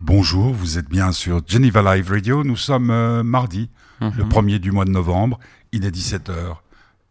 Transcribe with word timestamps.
Bonjour, 0.00 0.52
vous 0.52 0.78
êtes 0.78 0.88
bien 0.88 1.12
sur 1.12 1.40
Geneva 1.46 1.96
Live 1.96 2.10
Radio. 2.10 2.44
Nous 2.44 2.56
sommes 2.56 2.90
euh, 2.90 3.22
mardi, 3.22 3.70
Mhm. 4.00 4.12
le 4.18 4.28
premier 4.28 4.58
du 4.58 4.70
mois 4.72 4.84
de 4.84 4.90
novembre. 4.90 5.38
Il 5.72 5.84
est 5.84 5.90
17h. 5.90 6.56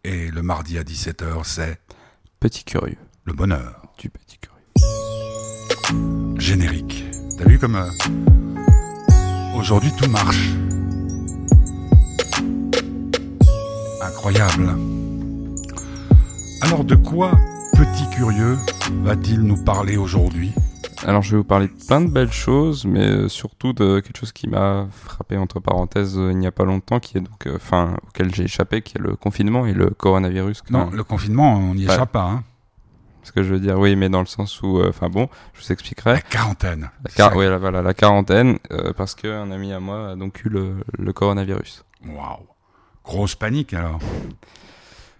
Et 0.04 0.30
le 0.30 0.42
mardi 0.42 0.78
à 0.78 0.84
17h, 0.84 1.40
c'est 1.44 1.80
Petit 2.38 2.62
curieux. 2.64 2.96
le 3.24 3.32
bonheur. 3.32 3.82
Du 3.98 4.08
petit 4.08 4.38
curieux. 4.38 6.36
Générique. 6.38 7.04
T'as 7.38 7.44
vu 7.44 7.58
comme... 7.58 7.74
euh, 7.76 7.90
Aujourd'hui, 9.58 9.90
tout 9.98 10.08
marche. 10.08 10.50
Incroyable. 14.02 14.76
Alors, 16.62 16.84
de 16.84 16.94
quoi 16.94 17.32
Petit 17.72 18.08
Curieux 18.10 18.56
va-t-il 19.02 19.40
nous 19.40 19.62
parler 19.64 19.96
aujourd'hui? 19.96 20.52
Alors 21.04 21.22
je 21.22 21.32
vais 21.32 21.36
vous 21.38 21.44
parler 21.44 21.68
de 21.68 21.86
plein 21.86 22.00
de 22.00 22.08
belles 22.10 22.32
choses, 22.32 22.84
mais 22.84 23.06
euh, 23.06 23.28
surtout 23.28 23.72
de 23.72 24.00
quelque 24.00 24.16
chose 24.18 24.32
qui 24.32 24.48
m'a 24.48 24.86
frappé 24.90 25.36
entre 25.36 25.60
parenthèses 25.60 26.16
euh, 26.18 26.30
il 26.32 26.38
n'y 26.38 26.46
a 26.46 26.52
pas 26.52 26.64
longtemps, 26.64 27.00
qui 27.00 27.18
est 27.18 27.20
donc, 27.20 27.46
euh, 27.46 27.56
enfin, 27.56 27.96
auquel 28.08 28.34
j'ai 28.34 28.44
échappé, 28.44 28.80
qui 28.82 28.96
est 28.96 29.00
le 29.00 29.14
confinement 29.14 29.66
et 29.66 29.74
le 29.74 29.90
coronavirus. 29.90 30.62
Non, 30.70 30.88
le 30.90 31.04
confinement, 31.04 31.54
on 31.54 31.74
n'y 31.74 31.86
Ouais. 31.86 31.92
échappe 31.94 32.12
pas. 32.12 32.24
Hein. 32.24 32.44
Ce 33.22 33.32
que 33.32 33.42
je 33.42 33.52
veux 33.52 33.60
dire, 33.60 33.78
oui, 33.78 33.94
mais 33.96 34.08
dans 34.08 34.20
le 34.20 34.26
sens 34.26 34.62
où, 34.62 34.78
euh, 34.78 34.88
enfin 34.88 35.08
bon, 35.08 35.28
je 35.52 35.62
vous 35.64 35.72
expliquerai. 35.72 36.12
La 36.14 36.20
quarantaine. 36.20 36.90
La, 37.04 37.10
car- 37.10 37.36
ouais, 37.36 37.48
la- 37.48 37.58
voilà, 37.58 37.82
la 37.82 37.92
quarantaine, 37.92 38.58
euh, 38.70 38.92
parce 38.96 39.14
qu'un 39.14 39.50
ami 39.50 39.72
à 39.72 39.80
moi 39.80 40.10
a 40.10 40.16
donc 40.16 40.44
eu 40.44 40.48
le, 40.48 40.76
le 40.98 41.12
coronavirus. 41.12 41.84
Waouh. 42.06 42.46
Grosse 43.04 43.34
panique 43.34 43.74
alors. 43.74 43.98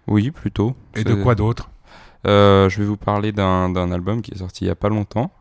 Oui, 0.07 0.31
plutôt. 0.31 0.75
Et 0.95 1.03
de 1.03 1.13
quoi 1.15 1.35
d'autre? 1.35 1.69
Euh, 2.25 2.67
je 2.69 2.79
vais 2.79 2.85
vous 2.85 2.97
parler 2.97 3.31
d'un 3.31 3.69
d'un 3.69 3.91
album 3.91 4.21
qui 4.21 4.31
est 4.33 4.37
sorti 4.37 4.65
il 4.65 4.67
y 4.67 4.71
a 4.71 4.75
pas 4.75 4.89
longtemps, 4.89 5.31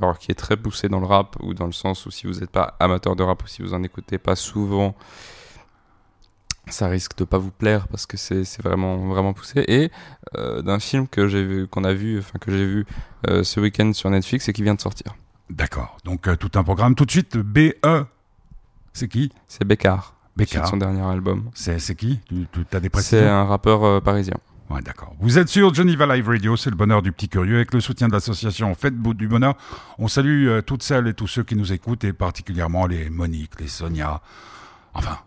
alors 0.00 0.18
qui 0.18 0.30
est 0.32 0.34
très 0.34 0.56
poussé 0.56 0.88
dans 0.88 1.00
le 1.00 1.06
rap, 1.06 1.36
ou 1.42 1.54
dans 1.54 1.66
le 1.66 1.72
sens 1.72 2.06
où 2.06 2.10
si 2.10 2.26
vous 2.26 2.34
n'êtes 2.40 2.50
pas 2.50 2.76
amateur 2.80 3.14
de 3.16 3.22
rap 3.22 3.42
ou 3.42 3.46
si 3.46 3.62
vous 3.62 3.74
en 3.74 3.82
écoutez 3.82 4.18
pas 4.18 4.36
souvent, 4.36 4.94
ça 6.68 6.88
risque 6.88 7.16
de 7.18 7.24
pas 7.24 7.38
vous 7.38 7.50
plaire 7.50 7.86
parce 7.88 8.06
que 8.06 8.16
c'est 8.16 8.44
c'est 8.44 8.62
vraiment 8.62 8.96
vraiment 9.08 9.34
poussé. 9.34 9.64
Et 9.68 9.90
euh, 10.36 10.62
d'un 10.62 10.78
film 10.78 11.06
que 11.08 11.28
j'ai 11.28 11.44
vu, 11.44 11.66
qu'on 11.68 11.84
a 11.84 11.92
vu, 11.92 12.18
enfin 12.18 12.38
que 12.38 12.50
j'ai 12.50 12.64
vu 12.66 12.86
euh, 13.28 13.44
ce 13.44 13.60
week-end 13.60 13.92
sur 13.92 14.08
Netflix 14.10 14.48
et 14.48 14.52
qui 14.52 14.62
vient 14.62 14.74
de 14.74 14.80
sortir. 14.80 15.14
D'accord. 15.50 15.98
Donc 16.04 16.26
euh, 16.26 16.36
tout 16.36 16.50
un 16.54 16.64
programme. 16.64 16.94
Tout 16.94 17.04
de 17.04 17.10
suite, 17.10 17.36
BE. 17.36 17.74
C'est 18.94 19.08
qui? 19.08 19.30
C'est 19.48 19.64
Bécard, 19.64 20.14
c'est 20.28 20.38
Bécard. 20.38 20.68
son 20.68 20.76
dernier 20.78 21.02
album. 21.02 21.50
C'est 21.54 21.78
c'est 21.78 21.94
qui? 21.96 22.20
Tu 22.28 22.46
as 22.72 22.80
des 22.80 22.84
C'est 22.86 22.90
précisions? 22.90 23.26
un 23.28 23.44
rappeur 23.44 24.00
parisien. 24.02 24.36
Ouais, 24.70 24.80
d'accord. 24.80 25.14
Vous 25.20 25.38
êtes 25.38 25.48
sur 25.48 25.74
Geneva 25.74 26.06
Live 26.14 26.26
Radio, 26.26 26.56
c'est 26.56 26.70
le 26.70 26.76
bonheur 26.76 27.02
du 27.02 27.12
petit 27.12 27.28
curieux. 27.28 27.56
Avec 27.56 27.74
le 27.74 27.80
soutien 27.80 28.08
de 28.08 28.12
l'association 28.12 28.74
Faites 28.74 28.96
Bout 28.96 29.14
du 29.14 29.28
Bonheur, 29.28 29.56
on 29.98 30.08
salue 30.08 30.48
euh, 30.48 30.62
toutes 30.62 30.82
celles 30.82 31.06
et 31.06 31.14
tous 31.14 31.26
ceux 31.26 31.42
qui 31.42 31.54
nous 31.54 31.72
écoutent, 31.72 32.04
et 32.04 32.12
particulièrement 32.12 32.86
les 32.86 33.10
Monique, 33.10 33.60
les 33.60 33.68
Sonia, 33.68 34.22
enfin, 34.94 35.18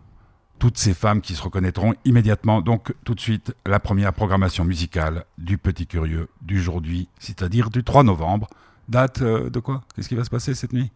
toutes 0.58 0.76
ces 0.76 0.92
femmes 0.92 1.20
qui 1.20 1.34
se 1.34 1.42
reconnaîtront 1.42 1.94
immédiatement. 2.04 2.62
Donc, 2.62 2.94
tout 3.04 3.14
de 3.14 3.20
suite, 3.20 3.54
la 3.64 3.78
première 3.78 4.12
programmation 4.12 4.64
musicale 4.64 5.24
du 5.38 5.56
petit 5.56 5.86
curieux 5.86 6.28
d'aujourd'hui, 6.42 7.08
c'est-à-dire 7.20 7.70
du 7.70 7.84
3 7.84 8.02
novembre. 8.02 8.48
Date 8.88 9.22
euh, 9.22 9.50
de 9.50 9.60
quoi? 9.60 9.84
Qu'est-ce 9.94 10.08
qui 10.08 10.16
va 10.16 10.24
se 10.24 10.30
passer 10.30 10.54
cette 10.54 10.72
nuit? 10.72 10.90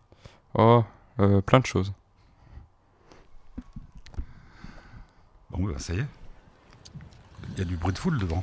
Oh, 0.55 0.83
euh, 1.21 1.41
plein 1.43 1.61
de 1.61 1.67
choses. 1.67 1.93
Bon, 5.51 5.65
bah, 5.65 5.75
ça 5.79 5.95
y 5.95 5.99
est. 5.99 6.07
Il 7.51 7.59
y 7.59 7.63
a 7.63 7.65
du 7.65 7.77
bruit 7.77 7.93
de 7.93 7.99
foule 7.99 8.19
devant. 8.19 8.43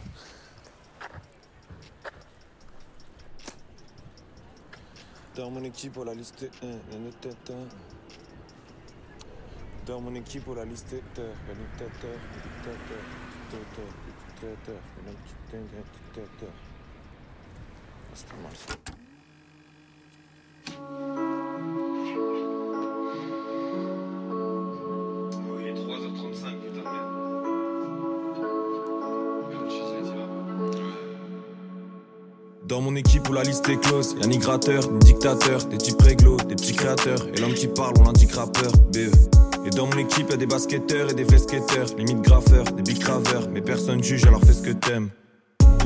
Dans 5.36 5.50
mon 5.50 5.64
équipe, 5.64 5.97
on 5.97 6.03
la 6.03 6.14
liste 6.14 6.45
1, 6.61 6.67
la 6.67 6.97
note 7.00 7.22
tête, 7.22 7.52
hein. 7.52 7.67
Dans 9.86 10.02
mon 10.02 10.14
équipe, 10.14 10.47
on 10.47 10.53
la 10.53 10.66
liste 10.66 10.94
1, 10.94 11.22
la 11.22 11.30
note 11.30 11.77
tête, 11.77 11.89
hein. 12.03 12.20
la 12.36 12.72
dictateur, 12.72 13.05
dictateur, 14.05 14.82
dictateur, 15.26 15.83
dictateur. 15.93 16.49
Ah, 16.52 18.14
C'est 18.14 18.27
pas 18.27 18.36
mal 18.36 18.55
ça. 18.55 18.98
Dans 32.80 32.86
mon 32.86 32.95
équipe 32.95 33.28
où 33.28 33.34
la 33.34 33.44
liste 33.44 33.67
est 33.67 33.76
close, 33.76 34.16
y'a 34.22 34.26
ni 34.26 34.38
gratteur, 34.38 34.90
ni 34.90 35.00
dictateur, 35.00 35.66
des 35.66 35.78
types 35.78 36.02
réglo, 36.02 36.38
des 36.48 36.56
petits 36.56 36.72
créateurs, 36.72 37.20
et 37.36 37.42
l'homme 37.42 37.54
qui 37.54 37.67
parle, 37.67 37.92
on 38.00 38.04
l'indique 38.04 38.32
rappeur, 38.32 38.72
BE. 38.94 39.12
Et 39.66 39.70
dans 39.72 39.86
mon 39.86 39.98
équipe, 39.98 40.30
y'a 40.30 40.38
des 40.38 40.45
basketteurs 40.45 41.10
et 41.10 41.14
des 41.14 41.26
vrais 41.26 41.40
limite 41.98 42.22
graffeurs, 42.22 42.64
des 42.64 42.82
big 42.82 43.00
graveurs, 43.00 43.50
mais 43.52 43.60
personne 43.60 44.02
juge, 44.02 44.23
alors 44.23 44.40
fais 44.45 44.54
ce 44.54 44.62
que 44.62 44.72
t'aimes. 44.72 45.10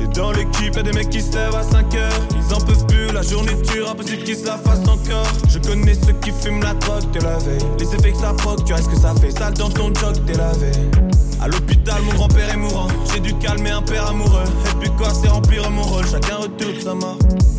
Et 0.00 0.06
dans 0.16 0.30
l'équipe, 0.30 0.76
y'a 0.76 0.84
des 0.84 0.92
mecs 0.92 1.10
qui 1.10 1.20
se 1.20 1.32
lèvent 1.32 1.56
à 1.56 1.64
5 1.64 1.92
heures, 1.96 2.28
ils 2.30 2.54
en 2.54 2.60
peuvent 2.60 2.86
plus, 2.86 3.08
la 3.12 3.22
journée 3.22 3.54
dure, 3.72 3.90
impossible 3.90 4.22
qu'ils 4.22 4.36
se 4.36 4.46
la 4.46 4.56
fassent 4.58 4.88
encore. 4.88 5.26
Je 5.48 5.58
connais 5.58 5.94
ceux 5.94 6.12
qui 6.22 6.30
fument 6.30 6.62
la 6.62 6.74
drogue 6.74 7.10
de 7.10 7.18
la 7.24 7.38
veille, 7.38 7.58
les 7.80 7.92
effets 7.92 8.12
que 8.12 8.18
ça 8.18 8.32
proc, 8.34 8.64
tu 8.64 8.72
vois 8.72 8.80
ce 8.80 8.88
que 8.88 8.96
ça 8.96 9.12
fait, 9.16 9.32
sale 9.32 9.54
dans 9.54 9.68
ton 9.68 9.92
jog 9.92 10.14
dès 10.28 10.34
la 10.34 10.52
veille? 10.52 11.13
À 11.44 11.48
l'hôpital, 11.48 12.00
mon 12.06 12.14
grand-père 12.14 12.48
est 12.54 12.56
mourant. 12.56 12.88
J'ai 13.12 13.20
dû 13.20 13.34
calmer 13.34 13.68
un 13.68 13.82
père 13.82 14.06
amoureux. 14.06 14.44
Et 14.72 14.80
puis 14.80 14.88
quoi, 14.96 15.10
c'est 15.10 15.28
remplir 15.28 15.70
mon 15.70 15.82
rôle. 15.82 16.06
Chacun 16.06 16.36
retourne 16.36 16.80
sa 16.80 16.94
mort. 16.94 17.18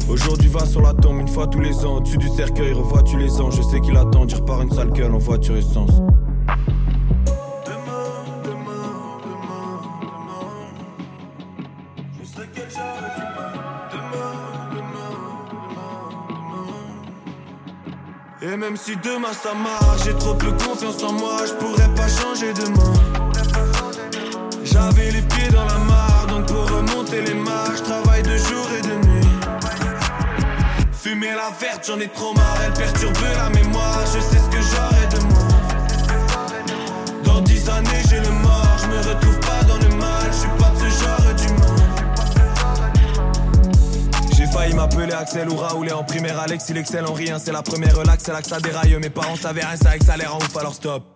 Aujourd'hui, 0.10 0.50
va 0.50 0.66
sur 0.66 0.82
la 0.82 0.92
tombe 0.96 1.20
une 1.20 1.28
fois 1.28 1.46
tous 1.46 1.60
les 1.60 1.86
ans. 1.86 1.98
Au-dessus 1.98 2.18
du 2.18 2.28
cercueil, 2.30 2.74
revois-tu 2.74 3.20
les 3.20 3.40
anges. 3.40 3.58
Je 3.58 3.62
sais 3.62 3.80
qu'il 3.82 3.96
attend, 3.96 4.26
dire 4.26 4.44
par 4.44 4.64
une 4.64 4.72
sale 4.72 4.92
gueule 4.92 5.14
en 5.14 5.20
voiture 5.20 5.56
essence. 5.56 5.92
Demain, 7.64 8.26
demain, 8.44 9.22
demain, 9.24 9.82
demain. 18.42 18.52
Et 18.52 18.58
même 18.58 18.78
si 18.78 18.96
demain 18.96 19.34
ça 19.34 19.54
marche, 19.54 20.06
j'ai 20.06 20.16
trop 20.16 20.34
peu 20.34 20.52
confiance 20.54 21.04
en 21.04 21.14
moi, 21.14 21.38
je 21.46 21.54
pourrais 21.54 21.94
pas 21.94 22.08
changer 22.08 22.52
demain. 22.54 23.15
J'avais 24.76 25.10
les 25.10 25.22
pieds 25.22 25.48
dans 25.52 25.64
la 25.64 25.78
mare, 25.78 26.28
donc 26.28 26.48
pour 26.48 26.70
remonter 26.70 27.22
les 27.22 27.34
marches, 27.34 27.82
travaille 27.82 28.24
de 28.24 28.36
jour 28.36 28.68
et 28.78 28.82
de 28.82 29.08
nuit. 29.08 29.28
Fumer 30.92 31.32
la 31.32 31.50
verte, 31.58 31.86
j'en 31.88 31.98
ai 31.98 32.10
trop 32.10 32.34
marre, 32.34 32.58
elle 32.66 32.74
perturbe 32.74 33.16
la 33.38 33.50
mémoire, 33.52 34.02
je 34.14 34.20
sais 34.20 34.38
ce 34.38 34.50
que 34.54 34.62
j'aurai 34.62 35.08
de 35.16 35.20
moi. 35.28 35.48
Dans 37.24 37.40
dix 37.44 37.70
années, 37.70 38.04
j'ai 38.10 38.20
le 38.20 38.30
mort, 38.30 38.78
je 38.82 38.88
me 38.88 38.98
retrouve 38.98 39.40
pas 39.40 39.64
dans 39.64 39.78
le 39.78 39.96
mal, 39.96 40.28
je 40.28 40.40
suis 40.40 40.50
pas 40.60 40.70
de 40.72 40.78
ce 40.78 40.90
genre 41.02 41.34
d'humain. 41.38 41.76
J'ai 44.36 44.48
failli 44.48 44.74
m'appeler 44.74 45.14
Axel 45.14 45.50
ou 45.50 45.56
Raoul 45.56 45.88
et 45.88 45.94
en 45.94 46.04
primaire 46.04 46.38
Alex, 46.42 46.66
il 46.68 46.76
excelle 46.76 47.06
en 47.06 47.14
rien, 47.14 47.40
c'est 47.40 47.54
la 47.54 47.64
première 47.64 47.96
relax, 47.96 48.24
c'est 48.26 48.34
là 48.34 48.42
que 48.42 48.48
ça 48.50 48.60
déraille. 48.60 48.98
Mes 49.02 49.10
parents 49.10 49.38
savaient 49.38 49.64
rien, 49.64 49.78
ça 49.78 49.98
que 49.98 50.04
ça 50.04 50.16
a 50.16 50.18
l'air 50.18 50.36
en 50.36 50.40
ouf, 50.40 50.58
alors 50.58 50.74
stop. 50.74 51.15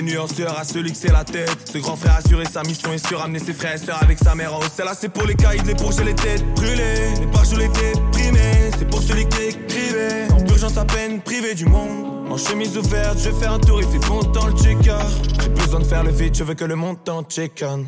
Des 0.00 0.46
à 0.46 0.62
celui 0.62 0.92
que 0.92 0.96
c'est 0.96 1.10
la 1.10 1.24
tête. 1.24 1.68
Ce 1.72 1.78
grand 1.78 1.96
frère 1.96 2.14
assuré 2.14 2.44
sa 2.44 2.62
mission 2.62 2.92
est 2.92 3.04
sur 3.04 3.20
amener 3.20 3.40
ses 3.40 3.52
frères 3.52 3.74
et 3.74 3.78
sœurs 3.78 4.00
avec 4.00 4.16
sa 4.18 4.36
mère 4.36 4.54
en 4.54 4.58
haut. 4.58 4.70
Celle-là, 4.72 4.92
c'est 4.94 5.08
pour 5.08 5.24
les 5.24 5.34
caïds, 5.34 5.60
les 5.66 5.74
pour 5.74 5.90
j'ai 5.90 6.04
les 6.04 6.14
têtes 6.14 6.44
brûlées. 6.54 7.14
Les 7.18 7.26
pages 7.26 7.52
où 7.52 7.56
l'été 7.56 7.92
primé, 8.12 8.70
c'est 8.78 8.88
pour 8.88 9.02
celui 9.02 9.28
qui 9.28 9.42
écrivait. 9.46 10.28
En 10.30 10.44
purgeant 10.44 10.68
sa 10.68 10.84
peine, 10.84 11.20
privé 11.20 11.56
du 11.56 11.66
monde. 11.66 12.30
En 12.30 12.36
chemise 12.36 12.78
ouverte, 12.78 13.18
je 13.18 13.30
vais 13.30 13.40
faire 13.40 13.54
un 13.54 13.58
tour, 13.58 13.80
il 13.82 13.88
fait 13.88 14.06
bon 14.06 14.20
dans 14.20 14.46
le 14.46 14.52
checker. 14.52 14.98
J'ai 15.42 15.48
besoin 15.48 15.80
de 15.80 15.84
faire 15.84 16.04
le 16.04 16.12
vide, 16.12 16.36
je 16.36 16.44
veux 16.44 16.54
que 16.54 16.64
le 16.64 16.76
montant 16.76 17.24
check 17.24 17.64
on. 17.66 17.84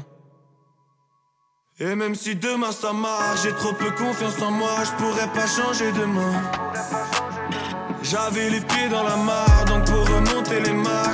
Et 1.78 1.94
même 1.94 2.16
si 2.16 2.34
demain 2.34 2.72
ça 2.72 2.92
marche, 2.92 3.44
j'ai 3.44 3.52
trop 3.52 3.72
peu 3.72 3.90
confiance 3.92 4.42
en 4.42 4.50
moi, 4.50 4.74
je 4.84 4.90
pourrais 5.00 5.28
pas 5.28 5.46
changer 5.46 5.92
demain. 5.92 6.42
J'avais 8.02 8.50
les 8.50 8.60
pieds 8.60 8.88
dans 8.90 9.04
la 9.04 9.16
mare, 9.16 9.64
donc 9.66 9.84
pour 9.84 10.04
remonter 10.08 10.60
les 10.60 10.72
travaille 10.72 11.09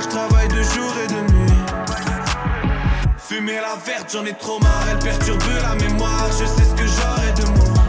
de 0.57 0.63
jour 0.63 0.93
et 1.03 1.07
de 1.07 1.33
nuit. 1.33 1.63
Fumer 3.17 3.59
la 3.61 3.75
verte, 3.85 4.09
j'en 4.11 4.25
ai 4.25 4.33
trop 4.33 4.59
marre, 4.59 4.85
elle 4.91 4.99
perturbe 4.99 5.43
la 5.61 5.75
mémoire, 5.75 6.27
je 6.31 6.45
sais 6.45 6.63
ce 6.63 6.75
que 6.75 6.87
j'aurai 6.87 7.31
de 7.33 7.45
moi. 7.59 7.83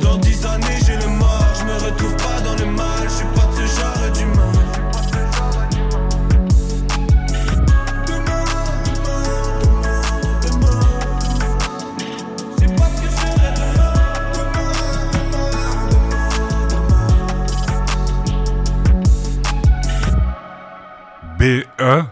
Dans 0.00 0.16
dix 0.18 0.44
années, 0.44 0.78
j'ai 0.84 0.96
le 0.96 1.08
mort, 1.08 1.54
je 1.58 1.64
me 1.64 1.76
retrouve 1.86 2.16
pas 2.16 2.40
dans 2.44 2.57
BE. 21.78 22.04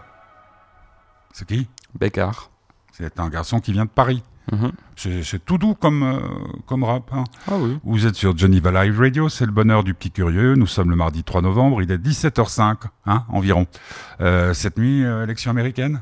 C'est 1.33 1.47
qui 1.47 1.67
Bécard. 1.99 2.49
C'est 2.93 3.19
un 3.19 3.29
garçon 3.29 3.59
qui 3.59 3.73
vient 3.73 3.85
de 3.85 3.89
Paris. 3.89 4.23
Mhm. 4.51 4.71
C'est 4.95 5.23
c'est 5.23 5.43
tout 5.43 5.57
doux 5.57 5.75
comme, 5.75 6.03
euh, 6.03 6.19
comme 6.65 6.83
rap. 6.85 7.11
hein. 7.11 7.25
Ah 7.51 7.55
oui. 7.57 7.77
Vous 7.83 8.05
êtes 8.07 8.15
sur 8.15 8.35
Geneva 8.37 8.71
Live 8.85 8.97
Radio, 8.99 9.27
c'est 9.29 9.45
le 9.45 9.51
bonheur 9.51 9.83
du 9.83 9.93
petit 9.93 10.09
curieux. 10.09 10.55
Nous 10.55 10.67
sommes 10.67 10.89
le 10.89 10.95
mardi 10.95 11.23
3 11.23 11.41
novembre, 11.41 11.81
il 11.81 11.91
est 11.91 11.97
17h05 11.97 12.77
hein, 13.05 13.25
environ. 13.27 13.67
Euh, 14.21 14.53
cette 14.53 14.77
nuit, 14.77 15.03
euh, 15.03 15.23
élection 15.25 15.51
américaine 15.51 16.01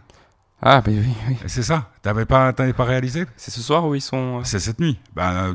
Ah, 0.61 0.81
mais 0.85 0.99
oui, 0.99 1.09
oui. 1.27 1.37
C'est 1.47 1.63
ça 1.63 1.89
T'avais 2.03 2.25
pas, 2.25 2.53
t'avais 2.53 2.73
pas 2.73 2.83
réalisé 2.85 3.25
C'est 3.35 3.49
ce 3.51 3.61
soir 3.61 3.85
où 3.87 3.95
ils 3.95 4.01
sont. 4.01 4.37
euh, 4.39 4.41
C'est 4.43 4.59
cette 4.59 4.79
nuit. 4.79 4.99
Ben, 5.15 5.53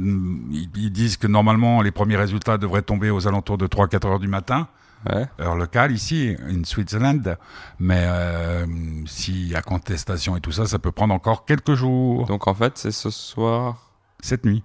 ils, 0.50 0.68
ils 0.74 0.90
disent 0.90 1.16
que 1.16 1.28
normalement 1.28 1.82
les 1.82 1.92
premiers 1.92 2.16
résultats 2.16 2.58
devraient 2.58 2.82
tomber 2.82 3.10
aux 3.10 3.28
alentours 3.28 3.56
de 3.56 3.68
3-4 3.68 4.06
heures 4.08 4.18
du 4.18 4.28
matin, 4.28 4.66
Ouais. 5.08 5.26
heure 5.40 5.56
locale 5.56 5.92
ici, 5.92 6.36
in 6.46 6.64
Switzerland. 6.64 7.38
Mais 7.78 8.04
euh, 8.06 8.66
s'il 9.06 9.48
y 9.48 9.54
a 9.54 9.62
contestation 9.62 10.36
et 10.36 10.40
tout 10.40 10.52
ça, 10.52 10.66
ça 10.66 10.78
peut 10.78 10.92
prendre 10.92 11.14
encore 11.14 11.44
quelques 11.44 11.74
jours. 11.74 12.26
Donc 12.26 12.46
en 12.46 12.54
fait, 12.54 12.76
c'est 12.76 12.92
ce 12.92 13.10
soir. 13.10 13.92
Cette 14.20 14.44
nuit. 14.44 14.62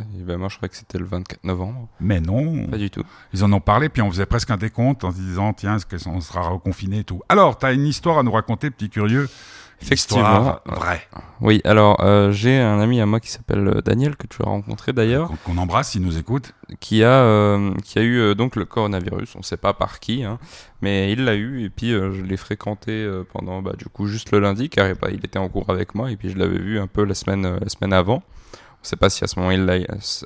Et 0.00 0.22
ben, 0.22 0.38
moi, 0.38 0.48
je 0.48 0.56
croyais 0.56 0.70
que 0.70 0.76
c'était 0.76 0.98
le 0.98 1.04
24 1.04 1.44
novembre. 1.44 1.88
Mais 2.00 2.20
non. 2.20 2.66
Pas 2.66 2.78
du 2.78 2.90
tout. 2.90 3.04
Ils 3.32 3.44
en 3.44 3.52
ont 3.52 3.60
parlé, 3.60 3.88
puis 3.88 4.02
on 4.02 4.10
faisait 4.10 4.26
presque 4.26 4.50
un 4.50 4.56
décompte 4.56 5.04
en 5.04 5.12
se 5.12 5.16
disant, 5.16 5.52
tiens, 5.52 5.76
est-ce 5.76 5.86
qu'on 5.86 6.20
sera 6.20 6.48
reconfiné 6.48 7.00
et 7.00 7.04
tout. 7.04 7.22
Alors, 7.28 7.58
t'as 7.58 7.72
une 7.74 7.86
histoire 7.86 8.18
à 8.18 8.22
nous 8.22 8.32
raconter, 8.32 8.70
petit 8.70 8.90
curieux 8.90 9.28
Effectivement. 9.84 10.60
vraie. 10.66 11.02
Oui, 11.40 11.60
alors 11.64 12.00
euh, 12.00 12.32
j'ai 12.32 12.58
un 12.58 12.80
ami 12.80 13.00
à 13.00 13.06
moi 13.06 13.20
qui 13.20 13.30
s'appelle 13.30 13.68
euh, 13.68 13.80
Daniel, 13.82 14.16
que 14.16 14.26
tu 14.26 14.42
as 14.42 14.46
rencontré 14.46 14.92
d'ailleurs, 14.92 15.30
Qu'on 15.44 15.58
embrasse, 15.58 15.90
s'il 15.90 16.02
nous 16.02 16.16
écoute. 16.16 16.52
qui 16.80 17.04
a, 17.04 17.20
euh, 17.22 17.74
qui 17.84 17.98
a 17.98 18.02
eu 18.02 18.18
euh, 18.18 18.34
donc 18.34 18.56
le 18.56 18.64
coronavirus. 18.64 19.36
On 19.36 19.40
ne 19.40 19.44
sait 19.44 19.58
pas 19.58 19.74
par 19.74 20.00
qui, 20.00 20.24
hein, 20.24 20.38
mais 20.80 21.12
il 21.12 21.24
l'a 21.24 21.34
eu. 21.34 21.64
Et 21.64 21.70
puis 21.70 21.90
je 21.90 22.22
l'ai 22.22 22.36
fréquenté 22.38 23.06
pendant 23.32 23.60
bah, 23.60 23.74
du 23.76 23.84
coup 23.86 24.06
juste 24.06 24.32
le 24.32 24.40
lundi, 24.40 24.70
car 24.70 24.94
bah, 25.00 25.08
il 25.10 25.24
était 25.24 25.38
en 25.38 25.48
cours 25.48 25.68
avec 25.68 25.94
moi. 25.94 26.10
Et 26.10 26.16
puis 26.16 26.30
je 26.30 26.38
l'avais 26.38 26.58
vu 26.58 26.78
un 26.78 26.86
peu 26.86 27.04
la 27.04 27.14
semaine, 27.14 27.58
la 27.60 27.68
semaine 27.68 27.92
avant. 27.92 28.22
On 28.84 28.86
ne 28.86 28.88
sait 28.88 28.96
pas 28.96 29.10
si 29.10 29.24
à 29.24 29.26
ce 29.26 29.38
moment 29.38 29.50
il 29.50 29.68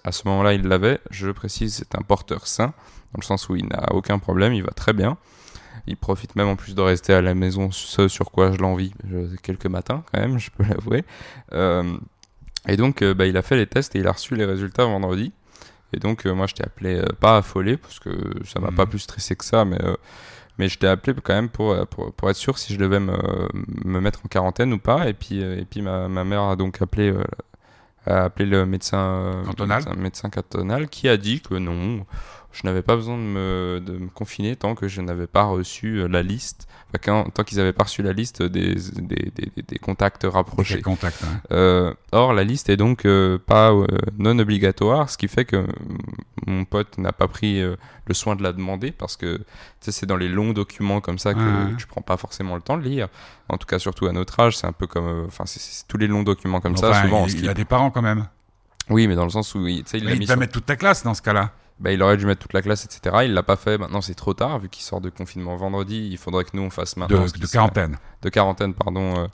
à 0.04 0.12
ce 0.12 0.28
moment-là 0.28 0.52
il 0.54 0.62
l'avait. 0.66 1.00
Je 1.10 1.30
précise, 1.30 1.74
c'est 1.76 1.98
un 1.98 2.02
porteur 2.02 2.46
sain, 2.46 2.68
dans 3.12 3.18
le 3.20 3.24
sens 3.24 3.48
où 3.48 3.56
il 3.56 3.66
n'a 3.66 3.92
aucun 3.92 4.18
problème, 4.18 4.52
il 4.52 4.62
va 4.62 4.72
très 4.72 4.92
bien. 4.92 5.16
Il 5.88 5.96
profite 5.96 6.36
même 6.36 6.48
en 6.48 6.56
plus 6.56 6.74
de 6.74 6.80
rester 6.80 7.12
à 7.14 7.20
la 7.20 7.34
maison, 7.34 7.70
ce 7.70 8.06
sur 8.08 8.30
quoi 8.30 8.52
je 8.52 8.58
l'envie 8.58 8.92
quelques 9.42 9.66
matins 9.66 10.04
quand 10.12 10.20
même, 10.20 10.38
je 10.38 10.50
peux 10.50 10.62
l'avouer. 10.64 11.04
Euh, 11.52 11.96
et 12.68 12.76
donc, 12.76 13.02
euh, 13.02 13.14
bah, 13.14 13.26
il 13.26 13.36
a 13.36 13.42
fait 13.42 13.56
les 13.56 13.66
tests 13.66 13.96
et 13.96 14.00
il 14.00 14.06
a 14.06 14.12
reçu 14.12 14.36
les 14.36 14.44
résultats 14.44 14.84
vendredi. 14.84 15.32
Et 15.94 15.98
donc, 15.98 16.26
euh, 16.26 16.34
moi, 16.34 16.46
je 16.46 16.54
t'ai 16.54 16.64
appelé 16.64 16.96
euh, 16.96 17.06
pas 17.18 17.38
affolé, 17.38 17.76
parce 17.78 17.98
que 17.98 18.10
ça 18.44 18.60
m'a 18.60 18.68
Mhm. 18.70 18.76
pas 18.76 18.86
plus 18.86 18.98
stressé 18.98 19.34
que 19.36 19.44
ça, 19.44 19.64
mais, 19.64 19.82
euh, 19.82 19.96
mais 20.58 20.68
je 20.68 20.78
t'ai 20.78 20.86
appelé 20.86 21.14
quand 21.22 21.32
même 21.34 21.48
pour, 21.48 21.74
pour, 21.86 22.12
pour 22.12 22.28
être 22.28 22.36
sûr 22.36 22.58
si 22.58 22.74
je 22.74 22.78
devais 22.78 23.00
me, 23.00 23.16
me 23.84 24.00
mettre 24.00 24.20
en 24.24 24.28
quarantaine 24.28 24.72
ou 24.74 24.78
pas. 24.78 25.08
Et 25.08 25.14
puis, 25.14 25.40
et 25.40 25.64
puis 25.64 25.80
ma, 25.80 26.08
ma 26.08 26.24
mère 26.24 26.42
a 26.42 26.56
donc 26.56 26.82
appelé, 26.82 27.14
a 28.06 28.24
appelé 28.24 28.44
le 28.44 28.66
médecin, 28.66 29.42
Cantonal 29.46 29.78
médecin, 29.84 29.94
médecin 29.96 30.30
cantonal 30.30 30.88
qui 30.88 31.08
a 31.08 31.16
dit 31.16 31.40
que 31.40 31.54
non, 31.54 32.04
je 32.60 32.66
n'avais 32.66 32.82
pas 32.82 32.96
besoin 32.96 33.16
de 33.16 33.22
me, 33.22 33.80
de 33.84 33.92
me 33.98 34.08
confiner 34.08 34.56
tant 34.56 34.74
que 34.74 34.88
je 34.88 35.00
n'avais 35.00 35.28
pas 35.28 35.44
reçu 35.44 35.98
euh, 36.00 36.08
la 36.08 36.22
liste, 36.22 36.66
enfin, 36.88 36.98
quand- 37.04 37.30
tant 37.30 37.44
qu'ils 37.44 37.58
n'avaient 37.58 37.72
pas 37.72 37.84
reçu 37.84 38.02
la 38.02 38.12
liste 38.12 38.42
des, 38.42 38.74
des, 38.74 39.30
des, 39.34 39.62
des 39.62 39.78
contacts 39.78 40.24
rapprochés. 40.28 40.74
Quel 40.74 40.82
contact 40.82 41.22
hein. 41.22 41.40
Euh, 41.52 41.94
or, 42.10 42.32
la 42.32 42.42
liste 42.42 42.68
est 42.68 42.76
donc 42.76 43.04
euh, 43.04 43.38
pas 43.38 43.70
euh, 43.72 43.86
non 44.18 44.36
obligatoire, 44.40 45.08
ce 45.08 45.16
qui 45.16 45.28
fait 45.28 45.44
que 45.44 45.56
mm, 45.56 45.68
mon 46.48 46.64
pote 46.64 46.98
n'a 46.98 47.12
pas 47.12 47.28
pris 47.28 47.60
le 47.60 48.14
soin 48.14 48.34
de 48.36 48.42
la 48.42 48.52
demander 48.52 48.90
parce 48.90 49.16
que 49.16 49.40
c'est 49.80 50.06
dans 50.06 50.16
les 50.16 50.28
longs 50.28 50.52
documents 50.52 51.00
comme 51.00 51.18
ça 51.18 51.34
que 51.34 51.38
Ouais. 51.38 51.76
tu 51.78 51.86
prends 51.86 52.02
pas 52.02 52.16
forcément 52.16 52.54
le 52.56 52.60
temps 52.62 52.76
de 52.78 52.82
lire. 52.82 53.08
En 53.48 53.56
tout 53.58 53.66
cas, 53.66 53.78
surtout 53.78 54.06
à 54.06 54.12
notre 54.12 54.40
âge, 54.40 54.56
c'est 54.56 54.66
un 54.66 54.72
peu 54.72 54.86
comme, 54.86 55.26
enfin, 55.26 55.44
c'est- 55.46 55.86
tous 55.86 55.96
les 55.98 56.06
longs 56.08 56.22
documents 56.24 56.60
comme 56.60 56.76
ça. 56.76 57.02
Souvent, 57.02 57.22
on 57.22 57.26
il, 57.26 57.30
se 57.32 57.36
il 57.36 57.48
a 57.48 57.54
des 57.54 57.64
parents 57.64 57.90
quand 57.90 58.02
même. 58.02 58.26
Oui, 58.90 59.06
mais 59.06 59.14
dans 59.14 59.24
le 59.24 59.30
sens 59.30 59.54
où 59.54 59.66
il, 59.68 59.84
il 59.92 60.04
Il, 60.04 60.18
va 60.20 60.26
sur- 60.26 60.36
mettre 60.38 60.52
toute 60.54 60.66
ta 60.66 60.76
classe 60.76 61.02
dans 61.04 61.14
ce 61.14 61.22
cas-là. 61.22 61.52
Bah, 61.80 61.92
il 61.92 62.02
aurait 62.02 62.16
dû 62.16 62.26
mettre 62.26 62.40
toute 62.40 62.52
la 62.54 62.62
classe, 62.62 62.84
etc. 62.84 63.18
Il 63.24 63.34
l'a 63.34 63.42
pas 63.44 63.56
fait. 63.56 63.78
Maintenant, 63.78 64.00
c'est 64.00 64.14
trop 64.14 64.34
tard 64.34 64.58
vu 64.58 64.68
qu'il 64.68 64.82
sort 64.82 65.00
de 65.00 65.10
confinement 65.10 65.56
vendredi. 65.56 66.08
Il 66.10 66.18
faudrait 66.18 66.44
que 66.44 66.50
nous 66.54 66.62
on 66.62 66.70
fasse 66.70 66.96
maintenant. 66.96 67.22
de 67.22 67.28
serait- 67.28 67.46
quarantaine. 67.48 67.98
de 68.22 68.28
quarantaine 68.30 68.74
pardon 68.74 69.16
euh, 69.18 69.26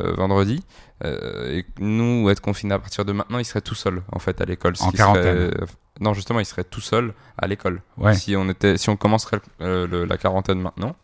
euh, 0.00 0.12
vendredi 0.14 0.62
Euh, 1.04 1.50
et 1.58 1.66
nous 1.78 2.28
être 2.28 2.40
confinés 2.42 2.74
à 2.74 2.78
partir 2.78 3.06
de 3.06 3.12
maintenant 3.12 3.38
il 3.38 3.44
serait 3.46 3.62
tout 3.62 3.74
seul 3.74 4.02
en 4.12 4.18
fait 4.18 4.38
à 4.42 4.44
l'école 4.44 4.74
En 4.80 4.90
quarantaine. 4.90 5.50
serait- 5.52 5.64
non 6.00 6.12
justement 6.12 6.40
il 6.40 6.44
serait 6.44 6.62
tout 6.64 6.82
seul 6.82 7.14
à 7.38 7.46
l'école 7.46 7.80
Ouais, 7.96 8.14
si 8.14 8.36
on 8.36 8.46
était 8.50 8.76
si 8.76 8.90
on 8.90 8.96
commencerait 8.96 9.40
le- 9.60 10.04
la 10.04 10.18
quarantaine 10.18 10.60
maintenant 10.60 10.94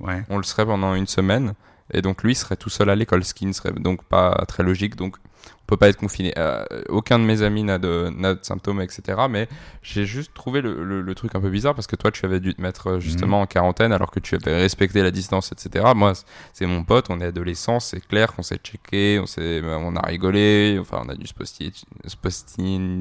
ouais. 0.00 0.24
on 0.28 0.38
le 0.38 0.42
serait 0.42 0.66
pendant 0.66 0.92
une 0.96 1.06
semaine 1.06 1.54
et 1.92 2.02
donc 2.02 2.24
lui 2.24 2.34
serait 2.34 2.56
tout 2.56 2.68
seul 2.68 2.90
à 2.90 2.96
l'école 2.96 3.24
ce 3.24 3.32
qui 3.32 3.46
ne 3.46 3.52
serait 3.52 3.70
donc 3.72 4.02
pas 4.02 4.44
très 4.48 4.64
logique 4.64 4.96
donc 4.96 5.16
on 5.62 5.66
peut 5.66 5.76
pas 5.76 5.88
être 5.88 5.98
confiné. 5.98 6.32
Euh, 6.38 6.64
aucun 6.88 7.18
de 7.18 7.24
mes 7.24 7.42
amis 7.42 7.62
n'a 7.62 7.78
de, 7.78 8.10
symptômes 8.42 8.80
etc 8.80 9.18
mais 9.28 9.48
j'ai 9.82 10.06
juste 10.06 10.32
trouvé 10.34 10.60
le, 10.60 10.82
le- 10.82 11.02
le 11.02 11.14
truc 11.14 11.34
un 11.34 11.40
peu 11.40 11.50
bizarre 11.50 11.74
parce 11.74 11.86
que 11.86 11.96
toi 11.96 12.10
tu 12.10 12.24
avais 12.24 12.40
dû 12.40 12.54
te 12.54 12.60
mettre 12.62 12.86
euh, 12.92 13.00
justement 13.00 13.40
en 13.42 13.46
quarantaine 13.46 13.92
alors 13.92 14.10
que 14.10 14.20
tu 14.20 14.34
avais 14.34 14.56
respecté 14.60 15.02
la 15.02 15.10
distance 15.10 15.52
etc 15.52 15.84
moi 15.94 16.12
c'est 16.52 16.66
mon 16.66 16.84
pote 16.84 17.06
on 17.10 17.20
est 17.20 17.26
adolescent 17.26 17.80
c'est 17.80 18.00
clair 18.06 18.32
qu'on 18.34 18.42
s'est 18.42 18.56
checké 18.62 19.18
on 19.20 19.26
s'est 19.26 19.60
on 19.64 19.94
a 19.96 20.06
rigolé 20.06 20.78
enfin 20.80 21.02
on 21.04 21.08
a 21.08 21.14
dû 21.14 21.26
se 21.26 21.34
postiller 21.34 21.72